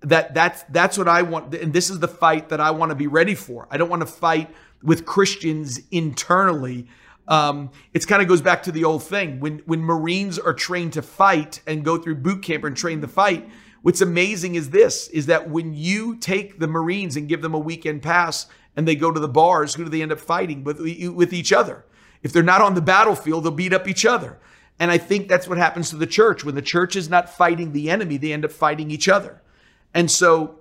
That 0.01 0.35
that's 0.35 0.65
that's 0.65 0.99
what 0.99 1.07
I 1.07 1.23
want, 1.23 1.55
and 1.55 1.73
this 1.73 1.91
is 1.91 2.01
the 2.01 2.09
fight 2.09 2.49
that 2.49 2.61
I 2.61 2.73
want 2.73 2.91
to 2.91 2.97
be 2.97 3.07
ready 3.07 3.37
for. 3.37 3.69
I 3.71 3.77
don't 3.77 3.89
want 3.89 4.03
to 4.03 4.07
fight 4.07 4.53
with 4.83 5.07
Christians 5.07 5.79
internally. 5.93 6.89
Um, 7.29 7.71
it 7.95 8.05
kind 8.09 8.21
of 8.21 8.27
goes 8.27 8.41
back 8.41 8.65
to 8.65 8.73
the 8.73 8.83
old 8.83 9.05
thing 9.05 9.39
when 9.39 9.61
when 9.61 9.79
Marines 9.79 10.41
are 10.41 10.55
trained 10.55 10.95
to 10.95 11.03
fight 11.03 11.61
and 11.69 11.85
go 11.85 11.99
through 11.99 12.17
boot 12.17 12.43
camp 12.43 12.65
and 12.65 12.77
train 12.77 13.01
to 13.01 13.07
fight. 13.07 13.49
What's 13.83 14.01
amazing 14.01 14.57
is 14.57 14.71
this: 14.71 15.07
is 15.11 15.27
that 15.27 15.49
when 15.49 15.73
you 15.73 16.17
take 16.17 16.59
the 16.59 16.67
Marines 16.67 17.17
and 17.17 17.29
give 17.29 17.43
them 17.43 17.55
a 17.55 17.61
weekend 17.61 18.03
pass 18.03 18.49
and 18.77 18.87
they 18.89 18.97
go 18.97 19.11
to 19.11 19.21
the 19.21 19.29
bars, 19.29 19.75
who 19.75 19.85
do 19.85 19.91
they 19.91 20.03
end 20.03 20.13
up 20.13 20.21
fighting 20.21 20.65
with, 20.65 20.81
with 20.81 21.33
each 21.33 21.53
other? 21.53 21.85
If 22.23 22.33
they're 22.33 22.43
not 22.43 22.63
on 22.63 22.75
the 22.75 22.81
battlefield, 22.81 23.45
they'll 23.45 23.53
beat 23.53 23.73
up 23.73 23.89
each 23.89 24.07
other. 24.07 24.39
And 24.79 24.91
I 24.91 24.99
think 24.99 25.29
that's 25.29 25.47
what 25.47 25.59
happens 25.59 25.91
to 25.91 25.97
the 25.97 26.07
church. 26.07 26.45
When 26.45 26.55
the 26.55 26.63
church 26.63 26.97
is 26.97 27.09
not 27.09 27.29
fighting 27.29 27.73
the 27.73 27.91
enemy, 27.91 28.17
they 28.17 28.33
end 28.33 28.45
up 28.45 28.53
fighting 28.53 28.91
each 28.91 29.09
other. 29.09 29.43
And 29.95 30.11
so 30.11 30.61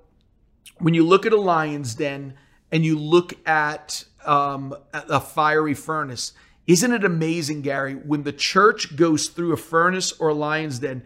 when 0.79 0.93
you 0.93 1.05
look 1.05 1.25
at 1.25 1.33
a 1.33 1.39
lion's 1.39 1.95
den 1.95 2.35
and 2.71 2.85
you 2.85 2.97
look 2.97 3.33
at 3.47 4.03
um, 4.25 4.75
a 4.93 5.19
fiery 5.19 5.73
furnace, 5.73 6.33
isn't 6.67 6.91
it 6.91 7.03
amazing, 7.03 7.61
Gary, 7.61 7.93
when 7.93 8.23
the 8.23 8.33
church 8.33 8.95
goes 8.95 9.29
through 9.29 9.53
a 9.53 9.57
furnace 9.57 10.11
or 10.19 10.29
a 10.29 10.33
lion's 10.33 10.79
den, 10.79 11.03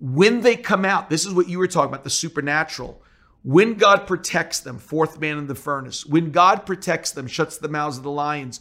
when 0.00 0.40
they 0.42 0.56
come 0.56 0.84
out, 0.84 1.10
this 1.10 1.24
is 1.24 1.32
what 1.32 1.48
you 1.48 1.58
were 1.58 1.66
talking 1.66 1.90
about 1.90 2.04
the 2.04 2.10
supernatural. 2.10 3.01
When 3.42 3.74
God 3.74 4.06
protects 4.06 4.60
them, 4.60 4.78
fourth 4.78 5.18
man 5.20 5.38
in 5.38 5.46
the 5.46 5.54
furnace, 5.54 6.06
when 6.06 6.30
God 6.30 6.64
protects 6.64 7.10
them, 7.10 7.26
shuts 7.26 7.58
the 7.58 7.68
mouths 7.68 7.96
of 7.96 8.04
the 8.04 8.10
lions, 8.10 8.60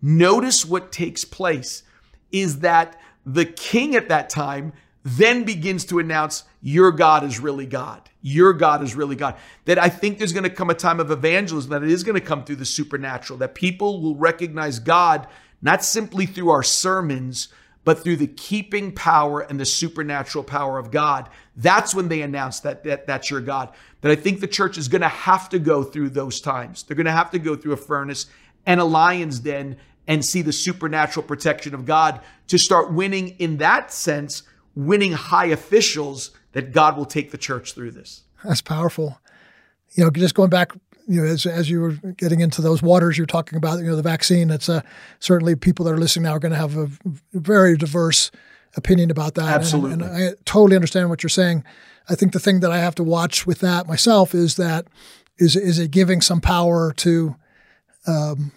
notice 0.00 0.64
what 0.64 0.90
takes 0.90 1.24
place 1.24 1.82
is 2.30 2.60
that 2.60 2.98
the 3.26 3.44
king 3.44 3.94
at 3.94 4.08
that 4.08 4.30
time 4.30 4.72
then 5.04 5.44
begins 5.44 5.84
to 5.86 5.98
announce, 5.98 6.44
Your 6.60 6.92
God 6.92 7.24
is 7.24 7.40
really 7.40 7.66
God. 7.66 8.08
Your 8.22 8.52
God 8.52 8.82
is 8.82 8.94
really 8.94 9.16
God. 9.16 9.36
That 9.64 9.78
I 9.78 9.88
think 9.88 10.18
there's 10.18 10.32
going 10.32 10.44
to 10.44 10.50
come 10.50 10.70
a 10.70 10.74
time 10.74 11.00
of 11.00 11.10
evangelism 11.10 11.70
that 11.72 11.82
it 11.82 11.90
is 11.90 12.04
going 12.04 12.18
to 12.18 12.26
come 12.26 12.44
through 12.44 12.56
the 12.56 12.64
supernatural, 12.64 13.38
that 13.40 13.54
people 13.54 14.00
will 14.00 14.16
recognize 14.16 14.78
God 14.78 15.26
not 15.60 15.84
simply 15.84 16.26
through 16.26 16.50
our 16.50 16.62
sermons, 16.62 17.48
but 17.84 18.02
through 18.02 18.16
the 18.16 18.26
keeping 18.26 18.92
power 18.92 19.40
and 19.40 19.58
the 19.58 19.64
supernatural 19.64 20.44
power 20.44 20.78
of 20.78 20.90
God. 20.90 21.28
That's 21.56 21.94
when 21.94 22.08
they 22.08 22.22
announce 22.22 22.60
that, 22.60 22.84
that 22.84 23.06
that's 23.06 23.30
your 23.30 23.40
God. 23.40 23.70
That 24.00 24.12
I 24.12 24.16
think 24.16 24.40
the 24.40 24.46
church 24.46 24.78
is 24.78 24.88
going 24.88 25.02
to 25.02 25.08
have 25.08 25.48
to 25.50 25.58
go 25.58 25.82
through 25.82 26.10
those 26.10 26.40
times. 26.40 26.82
They're 26.82 26.96
going 26.96 27.06
to 27.06 27.12
have 27.12 27.30
to 27.32 27.38
go 27.38 27.56
through 27.56 27.72
a 27.72 27.76
furnace 27.76 28.26
and 28.66 28.80
a 28.80 28.84
lion's 28.84 29.40
den 29.40 29.76
and 30.06 30.24
see 30.24 30.42
the 30.42 30.52
supernatural 30.52 31.26
protection 31.26 31.74
of 31.74 31.84
God 31.84 32.20
to 32.48 32.58
start 32.58 32.92
winning 32.92 33.30
in 33.38 33.58
that 33.58 33.92
sense, 33.92 34.42
winning 34.74 35.12
high 35.12 35.46
officials 35.46 36.30
that 36.52 36.72
God 36.72 36.96
will 36.96 37.06
take 37.06 37.30
the 37.30 37.38
church 37.38 37.72
through 37.74 37.92
this. 37.92 38.22
That's 38.44 38.60
powerful. 38.60 39.20
You 39.92 40.04
know, 40.04 40.10
just 40.10 40.34
going 40.34 40.50
back 40.50 40.72
you 41.08 41.20
know, 41.20 41.26
as, 41.26 41.46
as 41.46 41.68
you 41.68 41.80
were 41.80 41.92
getting 42.16 42.40
into 42.40 42.62
those 42.62 42.82
waters, 42.82 43.16
you're 43.18 43.26
talking 43.26 43.56
about, 43.56 43.78
you 43.78 43.86
know, 43.86 43.96
the 43.96 44.02
vaccine. 44.02 44.50
It's 44.50 44.68
uh, 44.68 44.82
certainly 45.20 45.56
people 45.56 45.84
that 45.84 45.92
are 45.92 45.98
listening 45.98 46.24
now 46.24 46.32
are 46.32 46.38
going 46.38 46.52
to 46.52 46.58
have 46.58 46.76
a 46.76 46.88
very 47.32 47.76
diverse 47.76 48.30
opinion 48.76 49.10
about 49.10 49.34
that. 49.34 49.48
Absolutely. 49.48 49.92
And, 49.92 50.02
and 50.02 50.14
I 50.14 50.34
totally 50.44 50.76
understand 50.76 51.10
what 51.10 51.22
you're 51.22 51.30
saying. 51.30 51.64
I 52.08 52.14
think 52.14 52.32
the 52.32 52.40
thing 52.40 52.60
that 52.60 52.72
I 52.72 52.78
have 52.78 52.94
to 52.96 53.04
watch 53.04 53.46
with 53.46 53.60
that 53.60 53.86
myself 53.86 54.34
is 54.34 54.56
that 54.56 54.86
is 55.38 55.56
is 55.56 55.78
it 55.78 55.90
giving 55.90 56.20
some 56.20 56.40
power 56.40 56.92
to 56.98 57.36
um, 58.06 58.52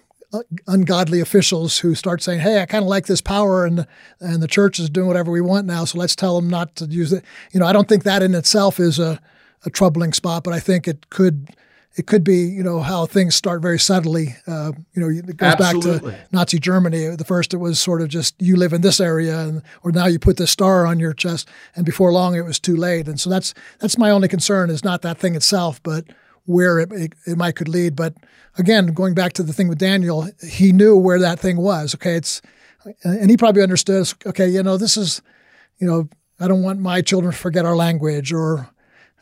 ungodly 0.67 1.19
officials 1.19 1.79
who 1.79 1.95
start 1.95 2.21
saying, 2.21 2.39
"Hey, 2.39 2.61
I 2.61 2.65
kind 2.65 2.83
of 2.83 2.89
like 2.89 3.05
this 3.05 3.21
power, 3.21 3.65
and 3.65 3.85
and 4.19 4.41
the 4.41 4.47
church 4.47 4.79
is 4.79 4.89
doing 4.89 5.07
whatever 5.07 5.31
we 5.31 5.41
want 5.41 5.67
now, 5.67 5.85
so 5.85 5.97
let's 5.97 6.15
tell 6.15 6.35
them 6.35 6.49
not 6.49 6.75
to 6.77 6.85
use 6.85 7.13
it." 7.13 7.23
You 7.51 7.59
know, 7.59 7.65
I 7.65 7.73
don't 7.73 7.87
think 7.87 8.03
that 8.03 8.23
in 8.23 8.35
itself 8.35 8.79
is 8.79 8.99
a, 8.99 9.19
a 9.65 9.69
troubling 9.69 10.13
spot, 10.13 10.43
but 10.43 10.53
I 10.53 10.59
think 10.59 10.87
it 10.87 11.09
could 11.09 11.49
it 11.97 12.07
could 12.07 12.23
be, 12.23 12.39
you 12.39 12.61
know, 12.63 12.81
how 12.81 13.05
things 13.05 13.35
start 13.35 13.61
very 13.61 13.79
subtly. 13.79 14.35
Uh, 14.45 14.73
you 14.93 15.01
know, 15.01 15.07
it 15.07 15.37
goes 15.37 15.53
Absolutely. 15.53 16.11
back 16.11 16.29
to 16.29 16.35
Nazi 16.35 16.59
Germany. 16.59 17.15
The 17.15 17.23
first, 17.23 17.53
it 17.53 17.57
was 17.57 17.79
sort 17.79 18.01
of 18.01 18.09
just 18.09 18.39
you 18.41 18.57
live 18.57 18.73
in 18.73 18.81
this 18.81 18.99
area, 18.99 19.39
and 19.39 19.61
or 19.83 19.91
now 19.91 20.05
you 20.05 20.19
put 20.19 20.37
this 20.37 20.51
star 20.51 20.85
on 20.85 20.99
your 20.99 21.13
chest, 21.13 21.47
and 21.75 21.85
before 21.85 22.11
long, 22.11 22.35
it 22.35 22.41
was 22.41 22.59
too 22.59 22.75
late. 22.75 23.07
And 23.07 23.19
so 23.19 23.29
that's 23.29 23.53
that's 23.79 23.97
my 23.97 24.09
only 24.09 24.27
concern 24.27 24.69
is 24.69 24.83
not 24.83 25.03
that 25.03 25.17
thing 25.17 25.35
itself, 25.35 25.81
but 25.83 26.05
where 26.45 26.79
it, 26.79 26.91
it, 26.91 27.13
it 27.25 27.37
might 27.37 27.55
could 27.55 27.69
lead. 27.69 27.95
But 27.95 28.15
again, 28.57 28.87
going 28.87 29.13
back 29.13 29.33
to 29.33 29.43
the 29.43 29.53
thing 29.53 29.67
with 29.67 29.79
Daniel, 29.79 30.29
he 30.45 30.71
knew 30.71 30.97
where 30.97 31.19
that 31.19 31.39
thing 31.39 31.57
was. 31.57 31.95
Okay, 31.95 32.15
it's 32.15 32.41
and 33.03 33.29
he 33.29 33.37
probably 33.37 33.63
understood. 33.63 34.11
Okay, 34.25 34.49
you 34.49 34.63
know, 34.63 34.77
this 34.77 34.97
is, 34.97 35.21
you 35.79 35.87
know, 35.87 36.09
I 36.39 36.49
don't 36.49 36.61
want 36.61 36.79
my 36.79 37.01
children 37.01 37.31
to 37.31 37.37
forget 37.37 37.65
our 37.65 37.75
language 37.75 38.33
or 38.33 38.69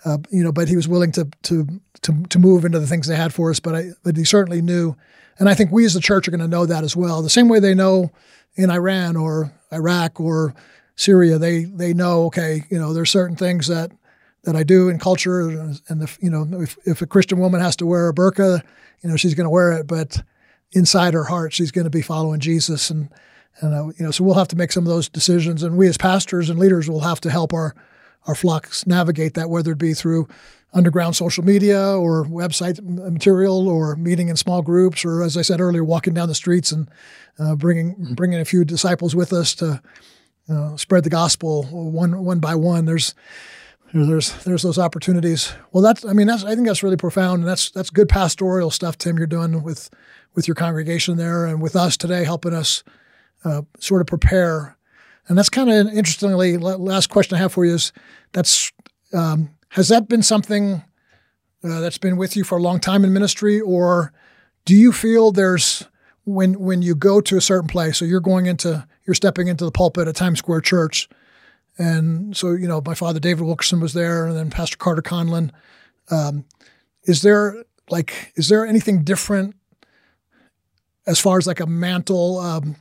uh, 0.05 0.17
you 0.31 0.43
know, 0.43 0.51
but 0.51 0.67
he 0.67 0.75
was 0.75 0.87
willing 0.87 1.11
to 1.13 1.27
to 1.43 1.67
to 2.01 2.23
to 2.29 2.39
move 2.39 2.65
into 2.65 2.79
the 2.79 2.87
things 2.87 3.07
they 3.07 3.15
had 3.15 3.33
for 3.33 3.49
us. 3.49 3.59
But 3.59 3.75
I 3.75 3.89
but 4.03 4.17
he 4.17 4.23
certainly 4.23 4.61
knew, 4.61 4.95
and 5.39 5.49
I 5.49 5.53
think 5.53 5.71
we 5.71 5.85
as 5.85 5.93
the 5.93 6.01
church 6.01 6.27
are 6.27 6.31
going 6.31 6.41
to 6.41 6.47
know 6.47 6.65
that 6.65 6.83
as 6.83 6.95
well. 6.95 7.21
The 7.21 7.29
same 7.29 7.47
way 7.47 7.59
they 7.59 7.73
know 7.73 8.11
in 8.55 8.69
Iran 8.69 9.15
or 9.15 9.53
Iraq 9.71 10.19
or 10.19 10.53
Syria, 10.95 11.37
they 11.37 11.63
they 11.63 11.93
know 11.93 12.25
okay, 12.25 12.63
you 12.69 12.77
know, 12.77 12.93
there's 12.93 13.09
certain 13.09 13.35
things 13.35 13.67
that 13.67 13.91
that 14.43 14.55
I 14.55 14.63
do 14.63 14.89
in 14.89 14.99
culture, 14.99 15.41
and 15.87 16.01
if 16.01 16.17
you 16.21 16.29
know 16.29 16.47
if 16.61 16.77
if 16.85 17.01
a 17.01 17.07
Christian 17.07 17.39
woman 17.39 17.61
has 17.61 17.75
to 17.77 17.85
wear 17.85 18.09
a 18.09 18.13
burqa, 18.13 18.61
you 19.01 19.09
know, 19.09 19.15
she's 19.15 19.35
going 19.35 19.45
to 19.45 19.49
wear 19.49 19.71
it, 19.73 19.87
but 19.87 20.21
inside 20.73 21.13
her 21.13 21.23
heart, 21.23 21.53
she's 21.53 21.71
going 21.71 21.85
to 21.85 21.89
be 21.89 22.01
following 22.01 22.39
Jesus, 22.39 22.89
and 22.89 23.09
and 23.61 23.73
uh, 23.73 23.85
you 23.97 24.05
know, 24.05 24.11
so 24.11 24.23
we'll 24.23 24.35
have 24.35 24.49
to 24.49 24.57
make 24.57 24.71
some 24.71 24.83
of 24.83 24.89
those 24.89 25.07
decisions, 25.07 25.63
and 25.63 25.77
we 25.77 25.87
as 25.87 25.97
pastors 25.97 26.49
and 26.49 26.59
leaders 26.59 26.89
will 26.89 27.01
have 27.01 27.21
to 27.21 27.31
help 27.31 27.53
our 27.53 27.73
our 28.27 28.35
flocks 28.35 28.87
navigate 28.87 29.33
that, 29.33 29.49
whether 29.49 29.71
it 29.71 29.77
be 29.77 29.93
through 29.93 30.27
underground 30.73 31.15
social 31.15 31.43
media 31.43 31.97
or 31.97 32.25
website 32.25 32.81
material 32.81 33.67
or 33.67 33.95
meeting 33.95 34.29
in 34.29 34.35
small 34.35 34.61
groups 34.61 35.05
or, 35.05 35.21
as 35.21 35.37
I 35.37 35.41
said 35.41 35.61
earlier, 35.61 35.83
walking 35.83 36.13
down 36.13 36.27
the 36.27 36.35
streets 36.35 36.71
and 36.71 36.89
uh, 37.39 37.55
bringing 37.55 38.15
bringing 38.15 38.39
a 38.39 38.45
few 38.45 38.65
disciples 38.65 39.15
with 39.15 39.33
us 39.33 39.53
to 39.55 39.81
uh, 40.49 40.75
spread 40.77 41.03
the 41.03 41.09
gospel 41.09 41.63
one 41.63 42.23
one 42.23 42.39
by 42.39 42.55
one. 42.55 42.85
There's 42.85 43.13
there's 43.93 44.43
there's 44.43 44.63
those 44.63 44.79
opportunities. 44.79 45.53
Well, 45.71 45.83
that's 45.83 46.03
I 46.05 46.13
mean 46.13 46.27
that's 46.27 46.43
I 46.43 46.55
think 46.55 46.67
that's 46.67 46.83
really 46.83 46.97
profound 46.97 47.41
and 47.41 47.47
that's 47.47 47.69
that's 47.69 47.89
good 47.89 48.09
pastoral 48.09 48.71
stuff, 48.71 48.97
Tim. 48.97 49.17
You're 49.17 49.27
doing 49.27 49.63
with 49.63 49.89
with 50.33 50.47
your 50.47 50.55
congregation 50.55 51.17
there 51.17 51.45
and 51.45 51.61
with 51.61 51.75
us 51.75 51.95
today, 51.95 52.23
helping 52.23 52.53
us 52.53 52.83
uh, 53.45 53.61
sort 53.79 54.01
of 54.01 54.07
prepare 54.07 54.77
and 55.27 55.37
that's 55.37 55.49
kind 55.49 55.69
of 55.69 55.87
interestingly, 55.87 56.57
last 56.57 57.09
question 57.09 57.35
I 57.35 57.39
have 57.39 57.53
for 57.53 57.65
you 57.65 57.73
is 57.73 57.93
that's 58.33 58.71
um, 59.13 59.51
has 59.69 59.87
that 59.89 60.09
been 60.09 60.23
something 60.23 60.83
uh, 61.63 61.79
that's 61.79 61.97
been 61.97 62.17
with 62.17 62.35
you 62.35 62.43
for 62.43 62.57
a 62.57 62.61
long 62.61 62.79
time 62.79 63.03
in 63.03 63.13
ministry, 63.13 63.61
or 63.61 64.11
do 64.65 64.75
you 64.75 64.91
feel 64.91 65.31
there's 65.31 65.87
when 66.25 66.59
when 66.59 66.81
you 66.81 66.95
go 66.95 67.21
to 67.21 67.37
a 67.37 67.41
certain 67.41 67.69
place, 67.69 67.97
so 67.97 68.05
you're 68.05 68.19
going 68.19 68.47
into 68.47 68.85
you're 69.05 69.15
stepping 69.15 69.47
into 69.47 69.65
the 69.65 69.71
pulpit 69.71 70.07
at 70.07 70.15
Times 70.15 70.39
Square 70.39 70.61
Church, 70.61 71.07
and 71.77 72.35
so 72.35 72.51
you 72.51 72.67
know 72.67 72.81
my 72.85 72.93
father 72.93 73.19
David 73.19 73.45
Wilkerson 73.45 73.79
was 73.79 73.93
there, 73.93 74.27
and 74.27 74.35
then 74.35 74.49
Pastor 74.49 74.77
Carter 74.77 75.01
Conlon. 75.01 75.51
Um, 76.11 76.45
is 77.05 77.21
there 77.21 77.63
like 77.89 78.33
is 78.35 78.49
there 78.49 78.65
anything 78.65 79.03
different 79.03 79.55
as 81.07 81.19
far 81.19 81.37
as 81.37 81.47
like 81.47 81.59
a 81.61 81.65
mantle? 81.65 82.39
Um, 82.39 82.75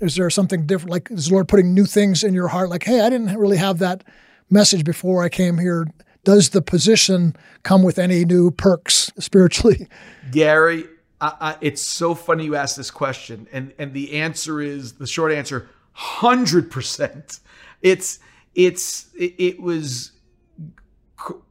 is 0.00 0.16
there 0.16 0.30
something 0.30 0.66
different? 0.66 0.90
Like, 0.90 1.10
is 1.10 1.28
the 1.28 1.34
Lord 1.34 1.48
putting 1.48 1.74
new 1.74 1.84
things 1.84 2.24
in 2.24 2.34
your 2.34 2.48
heart? 2.48 2.70
Like, 2.70 2.84
hey, 2.84 3.00
I 3.00 3.10
didn't 3.10 3.36
really 3.36 3.58
have 3.58 3.78
that 3.78 4.02
message 4.50 4.84
before 4.84 5.22
I 5.22 5.28
came 5.28 5.58
here. 5.58 5.86
Does 6.24 6.50
the 6.50 6.62
position 6.62 7.34
come 7.62 7.82
with 7.82 7.98
any 7.98 8.24
new 8.24 8.50
perks 8.50 9.12
spiritually? 9.18 9.88
Gary, 10.30 10.84
I, 11.20 11.34
I, 11.40 11.56
it's 11.60 11.82
so 11.82 12.14
funny 12.14 12.44
you 12.44 12.56
asked 12.56 12.76
this 12.76 12.90
question, 12.90 13.46
and 13.52 13.72
and 13.78 13.92
the 13.92 14.14
answer 14.14 14.60
is 14.60 14.94
the 14.94 15.06
short 15.06 15.32
answer: 15.32 15.68
hundred 15.92 16.70
percent. 16.70 17.40
It's 17.82 18.18
it's 18.54 19.08
it, 19.18 19.34
it 19.38 19.60
was. 19.60 20.12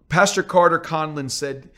Pastor 0.09 0.41
Carter 0.41 0.79
Conlon 0.79 1.29
said, 1.29 1.69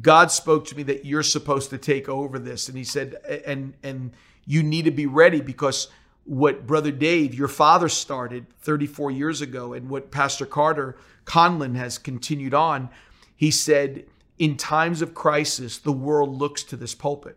"God 0.00 0.30
spoke 0.30 0.64
to 0.66 0.76
me 0.76 0.84
that 0.84 1.04
you're 1.04 1.24
supposed 1.24 1.70
to 1.70 1.78
take 1.78 2.08
over 2.08 2.38
this," 2.38 2.68
and 2.68 2.78
he 2.78 2.84
said, 2.84 3.16
"and 3.46 3.74
and 3.82 4.12
you 4.46 4.62
need 4.62 4.84
to 4.86 4.90
be 4.90 5.06
ready 5.06 5.40
because." 5.40 5.88
What 6.24 6.66
Brother 6.66 6.92
Dave, 6.92 7.34
your 7.34 7.48
father, 7.48 7.88
started 7.88 8.46
34 8.60 9.10
years 9.10 9.40
ago, 9.40 9.72
and 9.72 9.88
what 9.88 10.10
Pastor 10.10 10.46
Carter 10.46 10.96
Conlon 11.24 11.76
has 11.76 11.98
continued 11.98 12.54
on. 12.54 12.90
He 13.36 13.50
said, 13.50 14.04
in 14.38 14.56
times 14.56 15.02
of 15.02 15.14
crisis, 15.14 15.78
the 15.78 15.92
world 15.92 16.36
looks 16.36 16.62
to 16.64 16.76
this 16.76 16.94
pulpit. 16.94 17.36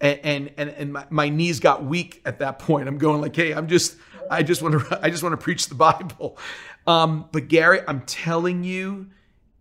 And 0.00 0.20
and 0.22 0.50
and, 0.56 0.70
and 0.70 0.92
my, 0.92 1.06
my 1.10 1.28
knees 1.28 1.60
got 1.60 1.84
weak 1.84 2.20
at 2.24 2.38
that 2.40 2.58
point. 2.58 2.88
I'm 2.88 2.98
going 2.98 3.20
like, 3.20 3.34
hey, 3.34 3.52
I'm 3.52 3.66
just, 3.66 3.96
I 4.30 4.42
just 4.42 4.60
want 4.62 4.80
to, 4.80 5.00
I 5.02 5.10
just 5.10 5.22
want 5.22 5.32
to 5.32 5.42
preach 5.42 5.68
the 5.68 5.74
Bible. 5.74 6.38
Um, 6.86 7.28
but 7.32 7.48
Gary, 7.48 7.80
I'm 7.88 8.02
telling 8.02 8.62
you, 8.62 9.08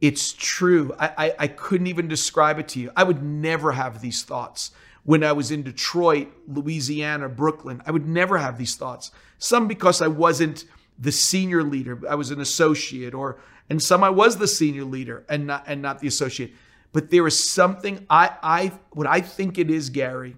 it's 0.01 0.33
true. 0.33 0.93
I, 0.99 1.13
I 1.17 1.35
I 1.39 1.47
couldn't 1.47 1.87
even 1.87 2.07
describe 2.07 2.59
it 2.59 2.67
to 2.69 2.79
you. 2.79 2.91
I 2.95 3.03
would 3.03 3.23
never 3.23 3.71
have 3.71 4.01
these 4.01 4.23
thoughts 4.23 4.71
when 5.05 5.23
I 5.23 5.31
was 5.31 5.51
in 5.51 5.63
Detroit, 5.63 6.27
Louisiana, 6.47 7.29
Brooklyn. 7.29 7.81
I 7.85 7.91
would 7.91 8.07
never 8.07 8.37
have 8.37 8.57
these 8.57 8.75
thoughts. 8.75 9.11
Some 9.37 9.67
because 9.67 10.01
I 10.01 10.07
wasn't 10.07 10.65
the 10.97 11.11
senior 11.11 11.63
leader, 11.63 11.99
I 12.09 12.15
was 12.15 12.31
an 12.31 12.41
associate, 12.41 13.13
or 13.13 13.37
and 13.69 13.81
some 13.81 14.03
I 14.03 14.09
was 14.09 14.37
the 14.37 14.47
senior 14.47 14.83
leader 14.83 15.25
and 15.29 15.47
not 15.47 15.63
and 15.67 15.81
not 15.81 15.99
the 15.99 16.07
associate. 16.07 16.53
But 16.91 17.09
there 17.11 17.27
is 17.27 17.37
something 17.37 18.05
I 18.09 18.31
I 18.41 18.71
what 18.91 19.07
I 19.07 19.21
think 19.21 19.57
it 19.57 19.69
is, 19.69 19.89
Gary, 19.89 20.37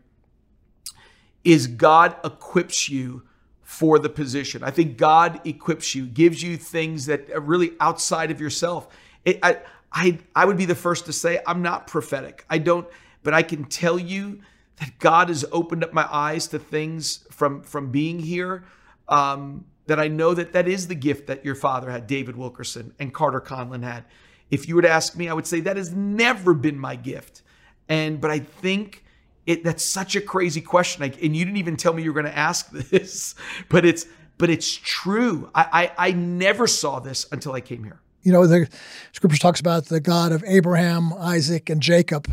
is 1.43 1.67
God 1.67 2.15
equips 2.23 2.89
you 2.89 3.23
for 3.61 3.99
the 3.99 4.09
position. 4.09 4.63
I 4.63 4.71
think 4.71 4.97
God 4.97 5.45
equips 5.45 5.93
you, 5.93 6.05
gives 6.05 6.41
you 6.41 6.57
things 6.57 7.05
that 7.05 7.29
are 7.31 7.39
really 7.39 7.73
outside 7.79 8.31
of 8.31 8.41
yourself. 8.41 8.87
It, 9.23 9.39
I 9.43 9.59
I 9.91 10.19
I 10.35 10.45
would 10.45 10.57
be 10.57 10.65
the 10.65 10.75
first 10.75 11.05
to 11.05 11.13
say 11.13 11.39
I'm 11.45 11.61
not 11.61 11.87
prophetic. 11.87 12.45
I 12.49 12.57
don't, 12.57 12.87
but 13.23 13.33
I 13.33 13.43
can 13.43 13.65
tell 13.65 13.99
you 13.99 14.39
that 14.79 14.99
God 14.99 15.29
has 15.29 15.45
opened 15.51 15.83
up 15.83 15.93
my 15.93 16.07
eyes 16.11 16.47
to 16.47 16.59
things 16.59 17.25
from 17.31 17.61
from 17.63 17.91
being 17.91 18.19
here. 18.19 18.65
Um, 19.07 19.65
that 19.87 19.99
I 19.99 20.09
know 20.09 20.33
that 20.33 20.53
that 20.53 20.67
is 20.67 20.87
the 20.87 20.95
gift 20.95 21.27
that 21.27 21.43
your 21.45 21.55
father 21.55 21.89
had, 21.89 22.07
David 22.07 22.35
Wilkerson 22.35 22.93
and 22.99 23.13
Carter 23.13 23.39
Conlon 23.39 23.83
had. 23.83 24.03
If 24.51 24.67
you 24.67 24.75
were 24.75 24.81
to 24.81 24.89
ask 24.89 25.15
me, 25.15 25.29
I 25.29 25.33
would 25.33 25.47
say 25.47 25.61
that 25.61 25.77
has 25.77 25.93
never 25.93 26.53
been 26.53 26.77
my 26.77 26.95
gift. 26.95 27.41
And 27.89 28.21
but 28.21 28.29
I 28.29 28.39
think 28.39 29.03
it 29.45 29.63
that's 29.63 29.83
such 29.83 30.15
a 30.15 30.21
crazy 30.21 30.61
question. 30.61 31.01
Like, 31.01 31.21
and 31.23 31.35
you 31.35 31.43
didn't 31.45 31.57
even 31.57 31.77
tell 31.77 31.93
me 31.93 32.03
you 32.03 32.13
were 32.13 32.21
going 32.21 32.31
to 32.31 32.37
ask 32.37 32.69
this, 32.71 33.35
but 33.69 33.85
it's 33.85 34.05
but 34.37 34.49
it's 34.49 34.71
true. 34.71 35.49
I, 35.55 35.91
I 35.97 36.09
I 36.09 36.11
never 36.11 36.67
saw 36.67 36.99
this 36.99 37.25
until 37.31 37.53
I 37.53 37.61
came 37.61 37.83
here. 37.83 38.01
You 38.23 38.33
know, 38.33 38.45
the 38.45 38.67
scripture 39.13 39.39
talks 39.39 39.61
about 39.61 39.85
the 39.85 40.01
God 40.01 40.33
of 40.33 40.43
Abraham, 40.45 41.13
Isaac, 41.13 41.69
and 41.69 41.81
Jacob 41.81 42.27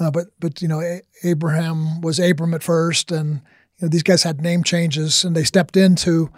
uh, 0.00 0.10
but 0.10 0.26
but 0.40 0.60
you 0.60 0.68
know 0.68 0.80
a- 0.80 1.02
Abraham 1.22 2.00
was 2.00 2.18
Abram 2.18 2.54
at 2.54 2.62
first, 2.62 3.12
and 3.12 3.42
you 3.78 3.86
know, 3.86 3.88
these 3.88 4.02
guys 4.02 4.22
had 4.22 4.40
name 4.40 4.62
changes, 4.62 5.24
and 5.24 5.34
they 5.36 5.44
stepped 5.44 5.76
into 5.76 6.30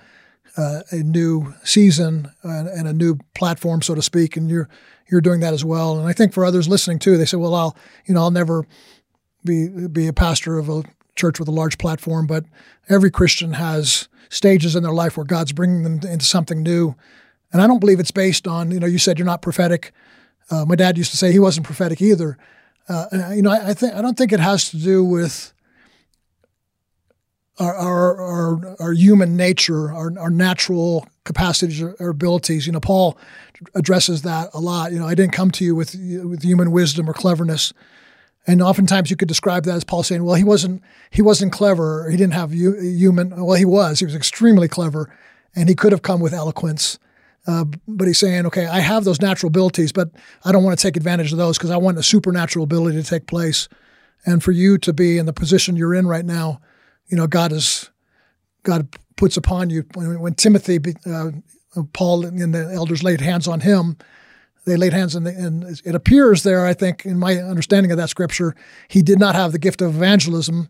uh, 0.57 0.81
a 0.91 0.97
new 0.97 1.55
season 1.65 2.33
and, 2.43 2.69
and, 2.69 2.89
a 2.89 2.93
new 2.93 3.19
platform, 3.35 3.83
so 3.83 3.95
to 3.95 4.03
speak. 4.03 4.37
And 4.37 4.49
you're 4.49 4.69
you're 5.11 5.21
doing 5.21 5.41
that 5.41 5.55
as 5.55 5.65
well. 5.65 5.99
And 5.99 6.09
I 6.09 6.13
think 6.13 6.33
for 6.33 6.45
others 6.45 6.69
listening 6.69 6.99
too, 6.99 7.17
they 7.17 7.25
say, 7.25 7.37
well, 7.37 7.55
I'll 7.55 7.77
you 8.07 8.15
know 8.15 8.23
I'll 8.23 8.31
never 8.31 8.67
be 9.45 9.69
be 9.69 10.07
a 10.07 10.13
pastor 10.13 10.59
of 10.59 10.69
a 10.69 10.85
church 11.15 11.39
with 11.39 11.49
a 11.49 11.53
large 11.53 11.79
platform, 11.79 12.27
but 12.27 12.45
every 12.89 13.11
Christian 13.11 13.55
has 13.55 14.09
stages 14.29 14.77
in 14.77 14.83
their 14.83 14.93
life 14.93 15.17
where 15.17 15.25
God's 15.25 15.53
bringing 15.53 15.83
them 15.83 16.01
into 16.11 16.25
something 16.25 16.63
new. 16.63 16.95
And 17.53 17.63
I 17.63 17.67
don't 17.67 17.79
believe 17.79 18.01
it's 18.01 18.11
based 18.11 18.47
on 18.47 18.71
you 18.71 18.81
know 18.81 18.87
you 18.87 18.99
said 18.99 19.19
you're 19.19 19.27
not 19.27 19.43
prophetic. 19.43 19.93
Uh, 20.51 20.65
my 20.65 20.77
dad 20.77 20.97
used 20.97 21.11
to 21.11 21.17
say 21.17 21.33
he 21.33 21.39
wasn't 21.39 21.67
prophetic 21.67 22.01
either. 22.01 22.39
Uh, 22.89 23.33
you 23.35 23.43
know, 23.43 23.51
I, 23.51 23.71
I 23.71 23.75
think 23.75 23.95
I 23.95 24.03
don't 24.03 24.17
think 24.17 24.33
it 24.33 24.41
has 24.41 24.71
to 24.71 24.77
do 24.77 25.05
with 25.05 25.53
our 27.59 27.75
our, 27.75 28.21
our, 28.21 28.77
our 28.81 28.93
human 28.93 29.37
nature, 29.37 29.93
our, 29.93 30.13
our 30.19 30.31
natural 30.31 31.07
capacities 31.25 31.81
or, 31.81 31.97
or, 31.99 32.11
abilities. 32.11 32.67
You 32.67 32.73
know, 32.73 32.81
Paul 32.81 33.19
addresses 33.75 34.23
that 34.23 34.51
a 34.55 34.61
lot. 34.61 34.93
You 34.93 35.01
know, 35.01 35.07
I 35.07 35.15
didn't 35.15 35.33
come 35.33 35.51
to 35.53 35.65
you 35.65 35.75
with 35.75 35.95
with 35.95 36.43
human 36.43 36.71
wisdom 36.71 37.11
or 37.11 37.13
cleverness, 37.13 37.73
and 38.47 38.63
oftentimes 38.63 39.11
you 39.11 39.17
could 39.17 39.29
describe 39.29 39.65
that 39.65 39.75
as 39.75 39.85
Paul 39.85 40.03
saying, 40.03 40.23
"Well, 40.23 40.37
he 40.37 40.45
wasn't 40.45 40.83
he 41.11 41.23
wasn't 41.23 41.53
clever. 41.53 42.09
he 42.11 42.17
didn't 42.17 42.35
have 42.35 42.53
human. 42.53 43.45
Well, 43.45 43.57
he 43.57 43.65
was. 43.65 43.99
He 43.99 44.05
was 44.05 44.15
extremely 44.15 44.69
clever." 44.69 45.11
and 45.57 45.71
he 45.71 45.75
could 45.75 45.91
have 45.91 46.03
come 46.03 46.21
with 46.21 46.35
eloquence. 46.35 46.99
Uh, 47.47 47.65
but 47.87 48.09
he's 48.09 48.19
saying, 48.19 48.47
okay, 48.47 48.67
I 48.67 48.81
have 48.81 49.05
those 49.05 49.21
natural 49.21 49.49
abilities, 49.49 49.93
but 49.93 50.11
I 50.45 50.53
don't 50.53 50.65
want 50.65 50.79
to 50.79 50.83
take 50.83 50.97
advantage 50.97 51.33
of 51.33 51.39
those 51.39 51.57
because 51.57 51.71
I 51.71 51.77
want 51.77 51.99
a 51.99 52.03
supernatural 52.03 52.65
ability 52.65 53.01
to 53.01 53.09
take 53.09 53.27
place. 53.27 53.69
And 54.25 54.43
for 54.43 54.53
you 54.53 54.79
to 54.79 54.93
be 54.93 55.19
in 55.19 55.27
the 55.27 55.33
position 55.33 55.77
you're 55.77 55.95
in 55.95 56.07
right 56.07 56.25
now, 56.25 56.61
you 57.07 57.17
know, 57.17 57.29
God 57.29 57.53
is, 57.53 57.91
God 58.65 58.89
puts 59.17 59.37
upon 59.37 59.71
you. 59.71 59.85
When, 59.95 60.19
when 60.19 60.35
Timothy, 60.35 60.81
uh, 61.07 61.31
Paul 61.93 62.27
and 62.27 62.55
the 62.55 62.73
elders 62.73 63.05
laid 63.05 63.21
hands 63.21 63.47
on 63.47 63.61
him, 63.61 63.97
they 64.65 64.77
laid 64.77 64.93
hands 64.93 65.13
the, 65.13 65.31
and 65.31 65.81
it 65.85 65.95
appears 65.95 66.43
there, 66.43 66.67
I 66.67 66.75
think, 66.75 67.07
in 67.07 67.19
my 67.19 67.37
understanding 67.37 67.93
of 67.93 67.99
that 67.99 68.11
scripture, 68.11 68.57
he 68.89 69.01
did 69.01 69.21
not 69.21 69.37
have 69.37 69.53
the 69.53 69.61
gift 69.61 69.81
of 69.81 69.95
evangelism. 69.95 70.69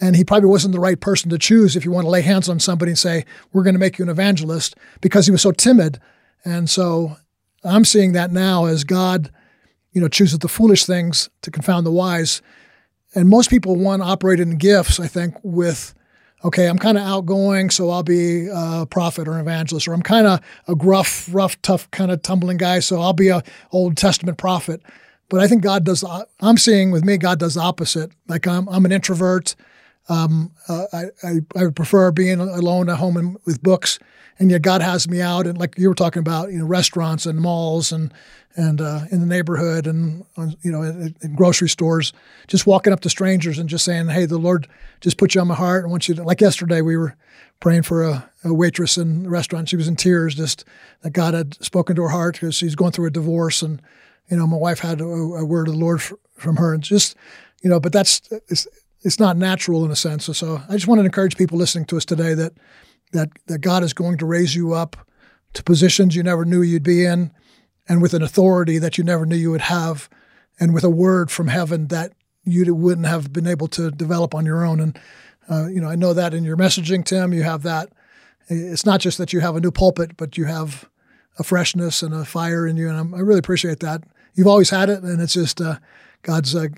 And 0.00 0.16
he 0.16 0.24
probably 0.24 0.48
wasn't 0.48 0.72
the 0.72 0.80
right 0.80 0.98
person 0.98 1.30
to 1.30 1.38
choose 1.38 1.76
if 1.76 1.84
you 1.84 1.90
want 1.90 2.06
to 2.06 2.10
lay 2.10 2.22
hands 2.22 2.48
on 2.48 2.58
somebody 2.58 2.90
and 2.90 2.98
say, 2.98 3.24
we're 3.52 3.62
going 3.62 3.74
to 3.74 3.80
make 3.80 3.98
you 3.98 4.02
an 4.02 4.08
evangelist 4.08 4.74
because 5.00 5.26
he 5.26 5.32
was 5.32 5.42
so 5.42 5.52
timid. 5.52 6.00
And 6.44 6.70
so 6.70 7.16
I'm 7.64 7.84
seeing 7.84 8.12
that 8.12 8.32
now 8.32 8.64
as 8.64 8.84
God, 8.84 9.30
you 9.92 10.00
know, 10.00 10.08
chooses 10.08 10.38
the 10.38 10.48
foolish 10.48 10.86
things 10.86 11.28
to 11.42 11.50
confound 11.50 11.84
the 11.84 11.92
wise. 11.92 12.40
And 13.14 13.28
most 13.28 13.50
people 13.50 13.76
want 13.76 14.02
to 14.02 14.08
operate 14.08 14.40
in 14.40 14.56
gifts, 14.56 14.98
I 14.98 15.06
think, 15.06 15.34
with 15.42 15.94
okay, 16.42 16.66
I'm 16.66 16.78
kind 16.78 16.96
of 16.96 17.04
outgoing, 17.04 17.68
so 17.68 17.90
I'll 17.90 18.02
be 18.02 18.48
a 18.50 18.86
prophet 18.86 19.28
or 19.28 19.34
an 19.34 19.40
evangelist, 19.40 19.86
or 19.86 19.92
I'm 19.92 20.02
kind 20.02 20.26
of 20.26 20.40
a 20.66 20.74
gruff, 20.74 21.28
rough, 21.30 21.60
tough, 21.60 21.90
kind 21.90 22.10
of 22.10 22.22
tumbling 22.22 22.56
guy, 22.56 22.80
so 22.80 23.00
I'll 23.00 23.12
be 23.12 23.28
a 23.28 23.42
Old 23.72 23.98
Testament 23.98 24.38
prophet. 24.38 24.80
But 25.28 25.40
I 25.40 25.48
think 25.48 25.62
God 25.62 25.84
does. 25.84 26.02
I'm 26.40 26.56
seeing 26.56 26.90
with 26.90 27.04
me, 27.04 27.18
God 27.18 27.38
does 27.38 27.54
the 27.54 27.60
opposite. 27.60 28.12
Like 28.26 28.46
I'm, 28.46 28.68
I'm 28.68 28.84
an 28.84 28.92
introvert. 28.92 29.54
Um, 30.10 30.52
uh, 30.68 30.86
I, 30.92 31.04
I, 31.22 31.34
I 31.56 31.70
prefer 31.74 32.10
being 32.10 32.40
alone 32.40 32.90
at 32.90 32.98
home 32.98 33.16
and, 33.16 33.38
with 33.44 33.62
books, 33.62 33.98
and 34.38 34.50
yet 34.50 34.62
God 34.62 34.82
has 34.82 35.08
me 35.08 35.20
out 35.20 35.46
and 35.46 35.56
like 35.56 35.78
you 35.78 35.88
were 35.88 35.94
talking 35.94 36.20
about, 36.20 36.50
you 36.50 36.58
know, 36.58 36.66
restaurants 36.66 37.26
and 37.26 37.40
malls 37.40 37.92
and 37.92 38.12
and 38.56 38.80
uh, 38.80 39.02
in 39.12 39.20
the 39.20 39.26
neighborhood 39.26 39.86
and 39.86 40.24
you 40.62 40.72
know 40.72 40.82
in, 40.82 41.14
grocery 41.36 41.68
stores, 41.68 42.12
just 42.48 42.66
walking 42.66 42.92
up 42.92 43.00
to 43.00 43.10
strangers 43.10 43.58
and 43.58 43.68
just 43.68 43.84
saying, 43.84 44.08
"Hey, 44.08 44.26
the 44.26 44.38
Lord 44.38 44.66
just 45.00 45.18
put 45.18 45.34
you 45.34 45.40
on 45.40 45.46
my 45.46 45.54
heart. 45.54 45.84
I 45.84 45.88
want 45.88 46.08
you 46.08 46.14
to." 46.16 46.24
Like 46.24 46.40
yesterday, 46.40 46.80
we 46.80 46.96
were 46.96 47.16
praying 47.60 47.82
for 47.82 48.02
a, 48.02 48.28
a 48.42 48.52
waitress 48.52 48.98
in 48.98 49.22
the 49.22 49.30
restaurant. 49.30 49.68
She 49.68 49.76
was 49.76 49.86
in 49.86 49.96
tears, 49.96 50.34
just 50.34 50.64
that 51.02 51.12
God 51.12 51.34
had 51.34 51.62
spoken 51.62 51.94
to 51.96 52.02
her 52.02 52.08
heart 52.08 52.34
because 52.34 52.54
she's 52.56 52.74
going 52.74 52.92
through 52.92 53.06
a 53.06 53.10
divorce, 53.10 53.62
and 53.62 53.80
you 54.28 54.36
know, 54.36 54.46
my 54.46 54.56
wife 54.56 54.80
had 54.80 55.00
a, 55.00 55.04
a 55.04 55.44
word 55.44 55.68
of 55.68 55.74
the 55.74 55.80
Lord 55.80 56.02
for, 56.02 56.18
from 56.34 56.56
her, 56.56 56.74
and 56.74 56.82
just 56.82 57.16
you 57.62 57.70
know, 57.70 57.78
but 57.78 57.92
that's 57.92 58.20
it's 59.02 59.18
not 59.18 59.36
natural 59.36 59.84
in 59.84 59.90
a 59.90 59.96
sense. 59.96 60.26
So, 60.26 60.32
so 60.32 60.62
I 60.68 60.74
just 60.74 60.86
want 60.86 61.00
to 61.00 61.04
encourage 61.04 61.36
people 61.36 61.58
listening 61.58 61.86
to 61.86 61.96
us 61.96 62.04
today 62.04 62.34
that 62.34 62.52
that 63.12 63.30
that 63.46 63.58
God 63.58 63.82
is 63.82 63.92
going 63.92 64.18
to 64.18 64.26
raise 64.26 64.54
you 64.54 64.72
up 64.72 64.96
to 65.54 65.62
positions 65.62 66.14
you 66.14 66.22
never 66.22 66.44
knew 66.44 66.62
you'd 66.62 66.82
be 66.82 67.04
in 67.04 67.32
and 67.88 68.00
with 68.00 68.14
an 68.14 68.22
authority 68.22 68.78
that 68.78 68.98
you 68.98 69.04
never 69.04 69.26
knew 69.26 69.36
you 69.36 69.50
would 69.50 69.62
have, 69.62 70.08
and 70.60 70.72
with 70.72 70.84
a 70.84 70.90
word 70.90 71.30
from 71.30 71.48
heaven 71.48 71.88
that 71.88 72.12
you 72.44 72.72
wouldn't 72.74 73.06
have 73.06 73.32
been 73.32 73.46
able 73.46 73.66
to 73.68 73.90
develop 73.90 74.34
on 74.34 74.46
your 74.46 74.64
own. 74.64 74.78
And 74.80 74.98
uh, 75.50 75.66
you 75.66 75.80
know, 75.80 75.88
I 75.88 75.96
know 75.96 76.12
that 76.12 76.32
in 76.32 76.44
your 76.44 76.56
messaging, 76.56 77.04
Tim, 77.04 77.32
you 77.32 77.42
have 77.42 77.62
that. 77.62 77.90
It's 78.48 78.86
not 78.86 79.00
just 79.00 79.18
that 79.18 79.32
you 79.32 79.40
have 79.40 79.56
a 79.56 79.60
new 79.60 79.70
pulpit, 79.70 80.16
but 80.16 80.36
you 80.36 80.44
have 80.44 80.88
a 81.38 81.42
freshness 81.42 82.02
and 82.02 82.14
a 82.14 82.24
fire 82.24 82.66
in 82.66 82.76
you, 82.76 82.88
and 82.88 82.98
I'm, 82.98 83.14
i 83.14 83.18
really 83.18 83.38
appreciate 83.38 83.80
that. 83.80 84.04
You've 84.34 84.46
always 84.46 84.70
had 84.70 84.88
it, 84.88 85.02
and 85.02 85.20
it's 85.20 85.34
just 85.34 85.60
uh, 85.60 85.78
God's. 86.22 86.54
Uh, 86.54 86.68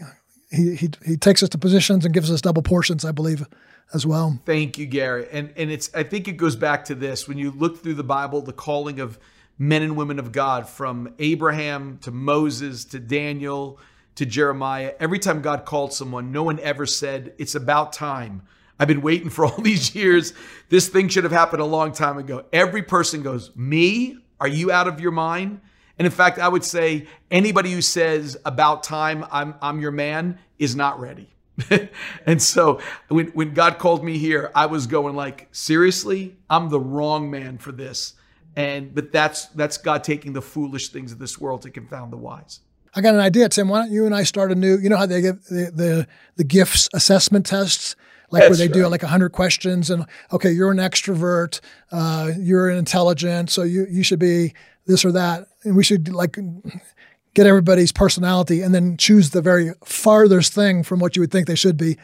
he, 0.53 0.91
he 1.05 1.17
takes 1.17 1.43
us 1.43 1.49
to 1.51 1.59
positions 1.59 2.05
and 2.05 2.13
gives 2.13 2.31
us 2.31 2.41
double 2.41 2.63
portions, 2.63 3.05
I 3.05 3.13
believe, 3.13 3.47
as 3.95 4.07
well. 4.07 4.39
Thank 4.45 4.79
you, 4.79 4.87
Gary. 4.87 5.27
And 5.33 5.53
and 5.57 5.71
it's 5.71 5.91
I 5.95 6.03
think 6.03 6.29
it 6.29 6.37
goes 6.37 6.57
back 6.57 6.85
to 6.87 6.95
this 6.95 7.27
when 7.27 7.39
you 7.39 7.51
look 7.51 7.83
through 7.83 7.95
the 7.95 8.05
Bible, 8.05 8.43
the 8.43 8.53
calling 8.53 9.01
of 9.01 9.19
men 9.59 9.83
and 9.83 9.97
women 9.97 10.19
of 10.19 10.33
God 10.33 10.69
from 10.69 11.15
Abraham 11.19 11.99
to 12.03 12.11
Moses 12.11 12.85
to 12.87 12.99
Daniel 12.99 13.79
to 14.17 14.27
Jeremiah. 14.27 14.95
Every 15.01 15.19
time 15.19 15.43
God 15.43 15.65
called 15.65 15.93
someone, 15.93 16.33
no 16.33 16.43
one 16.43 16.59
ever 16.61 16.87
said, 16.87 17.35
It's 17.39 17.55
about 17.55 17.93
time. 17.93 18.43
I've 18.79 18.89
been 18.89 19.03
waiting 19.03 19.31
for 19.31 19.45
all 19.47 19.59
these 19.63 19.95
years. 19.95 20.33
This 20.69 20.89
thing 20.89 21.09
should 21.09 21.25
have 21.25 21.33
happened 21.33 21.63
a 21.63 21.67
long 21.67 21.93
time 21.93 22.19
ago. 22.19 22.45
Every 22.53 22.83
person 22.83 23.23
goes, 23.23 23.51
Me? 23.57 24.19
Are 24.41 24.49
you 24.49 24.73
out 24.73 24.89
of 24.89 25.01
your 25.01 25.13
mind? 25.13 25.61
And 26.03 26.07
in 26.07 26.13
fact, 26.13 26.41
I 26.41 26.49
would 26.49 26.65
say 26.65 27.07
anybody 27.31 27.71
who 27.71 27.81
says 27.81 28.37
about 28.45 28.83
time, 28.83 29.25
I'm, 29.31 29.55
I'm 29.63 29.81
your 29.81 29.93
man, 29.93 30.41
is 30.59 30.75
not 30.75 30.99
ready. 30.99 31.29
and 32.27 32.43
so 32.43 32.81
when, 33.09 33.29
when 33.29 33.55
God 33.55 33.79
called 33.79 34.03
me 34.03 34.19
here, 34.19 34.51
I 34.53 34.67
was 34.67 34.89
going 34.89 35.15
like, 35.15 35.47
seriously, 35.53 36.35
I'm 36.51 36.71
the 36.71 36.81
wrong 36.81 37.31
man 37.31 37.59
for 37.59 37.73
this 37.73 38.15
and 38.57 38.95
but 38.95 39.13
that's 39.13 39.47
that's 39.47 39.79
God 39.79 40.05
taking 40.05 40.33
the 40.33 40.43
foolish 40.43 40.89
things 40.89 41.13
of 41.13 41.19
this 41.19 41.39
world 41.39 41.63
to 41.63 41.71
confound 41.71 42.13
the 42.13 42.17
wise. 42.17 42.61
I 42.95 43.01
got 43.01 43.15
an 43.15 43.21
idea, 43.21 43.49
Tim. 43.49 43.69
Why 43.69 43.81
don't 43.83 43.91
you 43.91 44.05
and 44.05 44.15
I 44.15 44.25
start 44.25 44.53
a 44.53 44.55
new? 44.55 44.77
You 44.77 44.91
know 44.91 44.97
how 44.97 45.07
they 45.07 45.23
give 45.23 45.45
the 45.45 45.71
the, 45.75 46.09
the 46.37 46.45
gifts 46.45 46.89
assessment 46.93 47.47
tests, 47.47 47.97
like 48.31 48.43
that's 48.43 48.51
where 48.51 48.59
they 48.59 48.73
right. 48.73 48.85
do 48.85 48.89
like 48.89 49.03
hundred 49.03 49.31
questions, 49.31 49.89
and 49.89 50.05
okay, 50.33 50.51
you're 50.51 50.71
an 50.71 50.79
extrovert, 50.79 51.61
uh, 51.91 52.33
you're 52.39 52.69
an 52.69 52.77
intelligent, 52.77 53.51
so 53.51 53.63
you 53.63 53.87
you 53.91 54.03
should 54.03 54.19
be 54.19 54.53
this 54.87 55.05
or 55.05 55.13
that, 55.13 55.47
and 55.65 55.77
we 55.77 55.85
should 55.85 56.09
like 56.09 56.37
get 57.35 57.47
everybody's 57.47 57.93
personality 57.93 58.61
and 58.61 58.75
then 58.75 58.97
choose 58.97 59.31
the 59.31 59.43
very 59.43 59.73
farthest 59.85 60.53
thing 60.53 60.83
from 60.83 61.01
what 61.01 61.17
you 61.17 61.23
would 61.23 61.31
think 61.31 61.47
they 61.47 61.55
should 61.55 61.77
be 61.77 61.97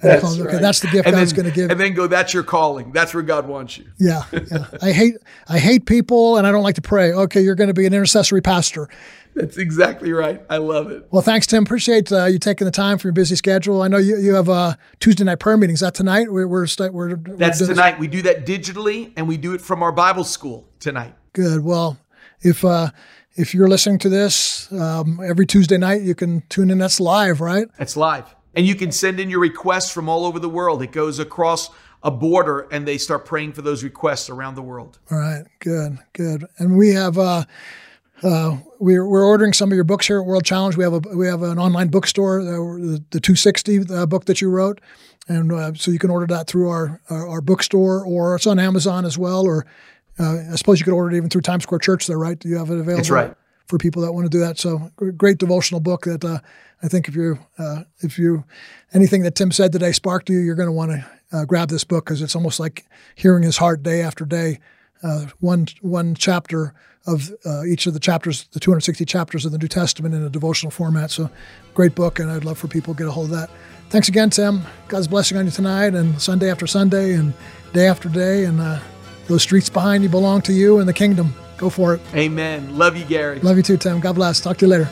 that's 0.00 0.38
okay, 0.38 0.42
right. 0.42 0.60
that's 0.60 0.80
the 0.80 0.88
gift 0.88 1.06
and 1.06 1.16
God's 1.16 1.32
going 1.32 1.46
to 1.46 1.54
give. 1.54 1.70
And 1.70 1.80
then 1.80 1.94
go, 1.94 2.06
that's 2.06 2.34
your 2.34 2.42
calling. 2.42 2.92
That's 2.92 3.14
where 3.14 3.22
God 3.22 3.46
wants 3.48 3.78
you. 3.78 3.86
Yeah, 3.98 4.24
yeah. 4.32 4.66
I 4.82 4.92
hate 4.92 5.14
I 5.48 5.58
hate 5.58 5.86
people, 5.86 6.36
and 6.36 6.46
I 6.46 6.52
don't 6.52 6.62
like 6.62 6.74
to 6.74 6.82
pray. 6.82 7.12
Okay, 7.12 7.40
you're 7.40 7.54
going 7.54 7.68
to 7.68 7.74
be 7.74 7.86
an 7.86 7.94
intercessory 7.94 8.42
pastor. 8.42 8.88
That's 9.34 9.58
exactly 9.58 10.12
right. 10.12 10.42
I 10.48 10.58
love 10.58 10.90
it. 10.90 11.06
Well, 11.10 11.22
thanks, 11.22 11.46
Tim. 11.46 11.62
Appreciate 11.62 12.10
uh, 12.10 12.24
you 12.24 12.38
taking 12.38 12.64
the 12.64 12.70
time 12.70 12.96
for 12.98 13.08
your 13.08 13.12
busy 13.12 13.36
schedule. 13.36 13.82
I 13.82 13.88
know 13.88 13.98
you, 13.98 14.16
you 14.16 14.34
have 14.34 14.48
uh, 14.48 14.74
Tuesday 14.98 15.24
night 15.24 15.40
prayer 15.40 15.58
meetings. 15.58 15.78
Is 15.78 15.86
that 15.86 15.94
tonight? 15.94 16.32
We're, 16.32 16.48
we're, 16.48 16.66
we're 16.90 17.16
That's 17.16 17.60
we're 17.60 17.66
tonight. 17.66 17.98
We 17.98 18.08
do 18.08 18.22
that 18.22 18.46
digitally, 18.46 19.12
and 19.16 19.28
we 19.28 19.36
do 19.36 19.52
it 19.52 19.60
from 19.60 19.82
our 19.82 19.92
Bible 19.92 20.24
school 20.24 20.66
tonight. 20.80 21.14
Good. 21.34 21.62
Well, 21.62 21.98
if 22.40 22.64
uh, 22.64 22.90
if 23.34 23.54
you're 23.54 23.68
listening 23.68 23.98
to 24.00 24.08
this 24.08 24.70
um, 24.72 25.20
every 25.24 25.46
Tuesday 25.46 25.78
night, 25.78 26.02
you 26.02 26.14
can 26.14 26.42
tune 26.48 26.70
in. 26.70 26.78
That's 26.78 27.00
live, 27.00 27.40
right? 27.40 27.66
That's 27.78 27.96
live. 27.96 28.34
And 28.54 28.66
you 28.66 28.74
can 28.74 28.90
send 28.90 29.20
in 29.20 29.28
your 29.28 29.40
requests 29.40 29.90
from 29.90 30.08
all 30.08 30.24
over 30.24 30.38
the 30.38 30.48
world. 30.48 30.82
It 30.82 30.92
goes 30.92 31.18
across 31.18 31.70
a 32.02 32.10
border 32.10 32.60
and 32.70 32.86
they 32.86 32.96
start 32.98 33.26
praying 33.26 33.52
for 33.52 33.62
those 33.62 33.84
requests 33.84 34.30
around 34.30 34.54
the 34.54 34.62
world. 34.62 34.98
All 35.10 35.18
right, 35.18 35.44
good, 35.58 35.98
good. 36.14 36.46
And 36.58 36.78
we 36.78 36.90
have 36.94 37.18
uh, 37.18 37.44
uh, 38.22 38.56
we're, 38.78 39.06
we're 39.06 39.24
ordering 39.24 39.52
some 39.52 39.70
of 39.70 39.74
your 39.74 39.84
books 39.84 40.06
here 40.06 40.20
at 40.20 40.26
World 40.26 40.44
Challenge. 40.44 40.76
We 40.76 40.84
have 40.84 40.94
a 40.94 41.00
we 41.14 41.26
have 41.26 41.42
an 41.42 41.58
online 41.58 41.88
bookstore, 41.88 42.40
uh, 42.40 42.44
the, 42.44 43.04
the 43.10 43.20
260 43.20 43.92
uh, 43.92 44.06
book 44.06 44.24
that 44.26 44.40
you 44.40 44.48
wrote, 44.48 44.80
and 45.28 45.52
uh, 45.52 45.74
so 45.74 45.90
you 45.90 45.98
can 45.98 46.10
order 46.10 46.26
that 46.28 46.46
through 46.46 46.68
our, 46.68 47.00
our, 47.10 47.28
our 47.28 47.40
bookstore 47.40 48.04
or 48.04 48.36
it's 48.36 48.46
on 48.46 48.58
Amazon 48.58 49.04
as 49.04 49.18
well. 49.18 49.44
Or 49.44 49.66
uh, 50.18 50.52
I 50.52 50.56
suppose 50.56 50.78
you 50.78 50.84
could 50.84 50.94
order 50.94 51.14
it 51.14 51.16
even 51.16 51.30
through 51.30 51.42
Times 51.42 51.64
Square 51.64 51.80
Church. 51.80 52.06
There, 52.06 52.18
right? 52.18 52.38
Do 52.38 52.48
you 52.48 52.56
have 52.56 52.70
it 52.70 52.74
available? 52.74 52.96
That's 52.96 53.10
right. 53.10 53.34
For 53.66 53.78
people 53.78 54.02
that 54.02 54.12
want 54.12 54.26
to 54.26 54.30
do 54.30 54.38
that, 54.38 54.58
so 54.58 54.92
great 55.16 55.38
devotional 55.38 55.80
book 55.80 56.04
that 56.04 56.24
uh, 56.24 56.38
I 56.82 56.88
think 56.88 57.08
if 57.08 57.16
you 57.16 57.38
uh, 57.58 57.82
if 57.98 58.18
you 58.18 58.44
anything 58.92 59.22
that 59.22 59.34
Tim 59.34 59.50
said 59.50 59.72
today 59.72 59.92
sparked 59.92 60.30
you, 60.30 60.38
you're 60.38 60.54
going 60.54 60.68
to 60.68 60.72
want 60.72 60.92
to 60.92 61.06
uh, 61.32 61.44
grab 61.44 61.68
this 61.68 61.82
book 61.82 62.04
because 62.04 62.22
it's 62.22 62.36
almost 62.36 62.60
like 62.60 62.86
hearing 63.16 63.42
his 63.42 63.56
heart 63.56 63.82
day 63.82 64.02
after 64.02 64.24
day. 64.24 64.60
Uh, 65.02 65.26
one 65.40 65.66
one 65.82 66.14
chapter 66.14 66.74
of 67.06 67.32
uh, 67.44 67.64
each 67.64 67.86
of 67.86 67.94
the 67.94 68.00
chapters, 68.00 68.48
the 68.52 68.60
260 68.60 69.04
chapters 69.04 69.44
of 69.44 69.52
the 69.52 69.58
New 69.58 69.68
Testament 69.68 70.14
in 70.14 70.22
a 70.22 70.28
devotional 70.28 70.70
format. 70.70 71.10
So, 71.10 71.30
great 71.74 71.94
book, 71.94 72.18
and 72.18 72.30
I'd 72.30 72.44
love 72.44 72.58
for 72.58 72.66
people 72.66 72.94
to 72.94 72.98
get 72.98 73.06
a 73.06 73.12
hold 73.12 73.26
of 73.26 73.32
that. 73.32 73.50
Thanks 73.90 74.08
again, 74.08 74.30
Tim. 74.30 74.62
God's 74.88 75.06
blessing 75.06 75.38
on 75.38 75.44
you 75.44 75.52
tonight, 75.52 75.94
and 75.94 76.20
Sunday 76.20 76.50
after 76.50 76.66
Sunday, 76.66 77.14
and 77.14 77.32
day 77.72 77.86
after 77.86 78.08
day, 78.08 78.44
and 78.44 78.60
uh, 78.60 78.80
those 79.28 79.42
streets 79.42 79.68
behind 79.68 80.02
you 80.02 80.08
belong 80.08 80.42
to 80.42 80.52
you 80.52 80.78
and 80.78 80.88
the 80.88 80.92
kingdom. 80.92 81.34
Go 81.56 81.70
for 81.70 81.94
it. 81.94 82.00
Amen. 82.14 82.76
Love 82.76 82.96
you, 82.96 83.04
Gary. 83.04 83.40
Love 83.40 83.56
you 83.56 83.62
too, 83.62 83.76
Tim. 83.76 84.00
God 84.00 84.14
bless. 84.14 84.40
Talk 84.40 84.58
to 84.58 84.66
you 84.66 84.70
later. 84.70 84.88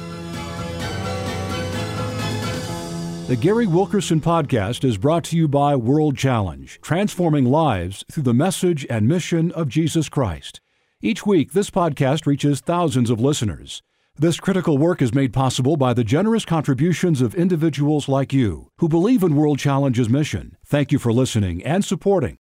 The 3.26 3.36
Gary 3.36 3.66
Wilkerson 3.66 4.20
Podcast 4.20 4.84
is 4.84 4.98
brought 4.98 5.24
to 5.24 5.36
you 5.36 5.48
by 5.48 5.76
World 5.76 6.14
Challenge, 6.14 6.78
transforming 6.82 7.46
lives 7.46 8.04
through 8.12 8.24
the 8.24 8.34
message 8.34 8.86
and 8.90 9.08
mission 9.08 9.50
of 9.52 9.68
Jesus 9.70 10.10
Christ. 10.10 10.60
Each 11.00 11.24
week, 11.24 11.52
this 11.52 11.70
podcast 11.70 12.26
reaches 12.26 12.60
thousands 12.60 13.08
of 13.08 13.20
listeners. 13.20 13.82
This 14.16 14.38
critical 14.38 14.76
work 14.76 15.00
is 15.00 15.14
made 15.14 15.32
possible 15.32 15.76
by 15.76 15.94
the 15.94 16.04
generous 16.04 16.44
contributions 16.44 17.20
of 17.22 17.34
individuals 17.34 18.08
like 18.08 18.32
you 18.32 18.68
who 18.78 18.88
believe 18.88 19.22
in 19.22 19.36
World 19.36 19.58
Challenge's 19.58 20.08
mission. 20.08 20.56
Thank 20.66 20.92
you 20.92 20.98
for 20.98 21.12
listening 21.12 21.64
and 21.64 21.84
supporting. 21.84 22.36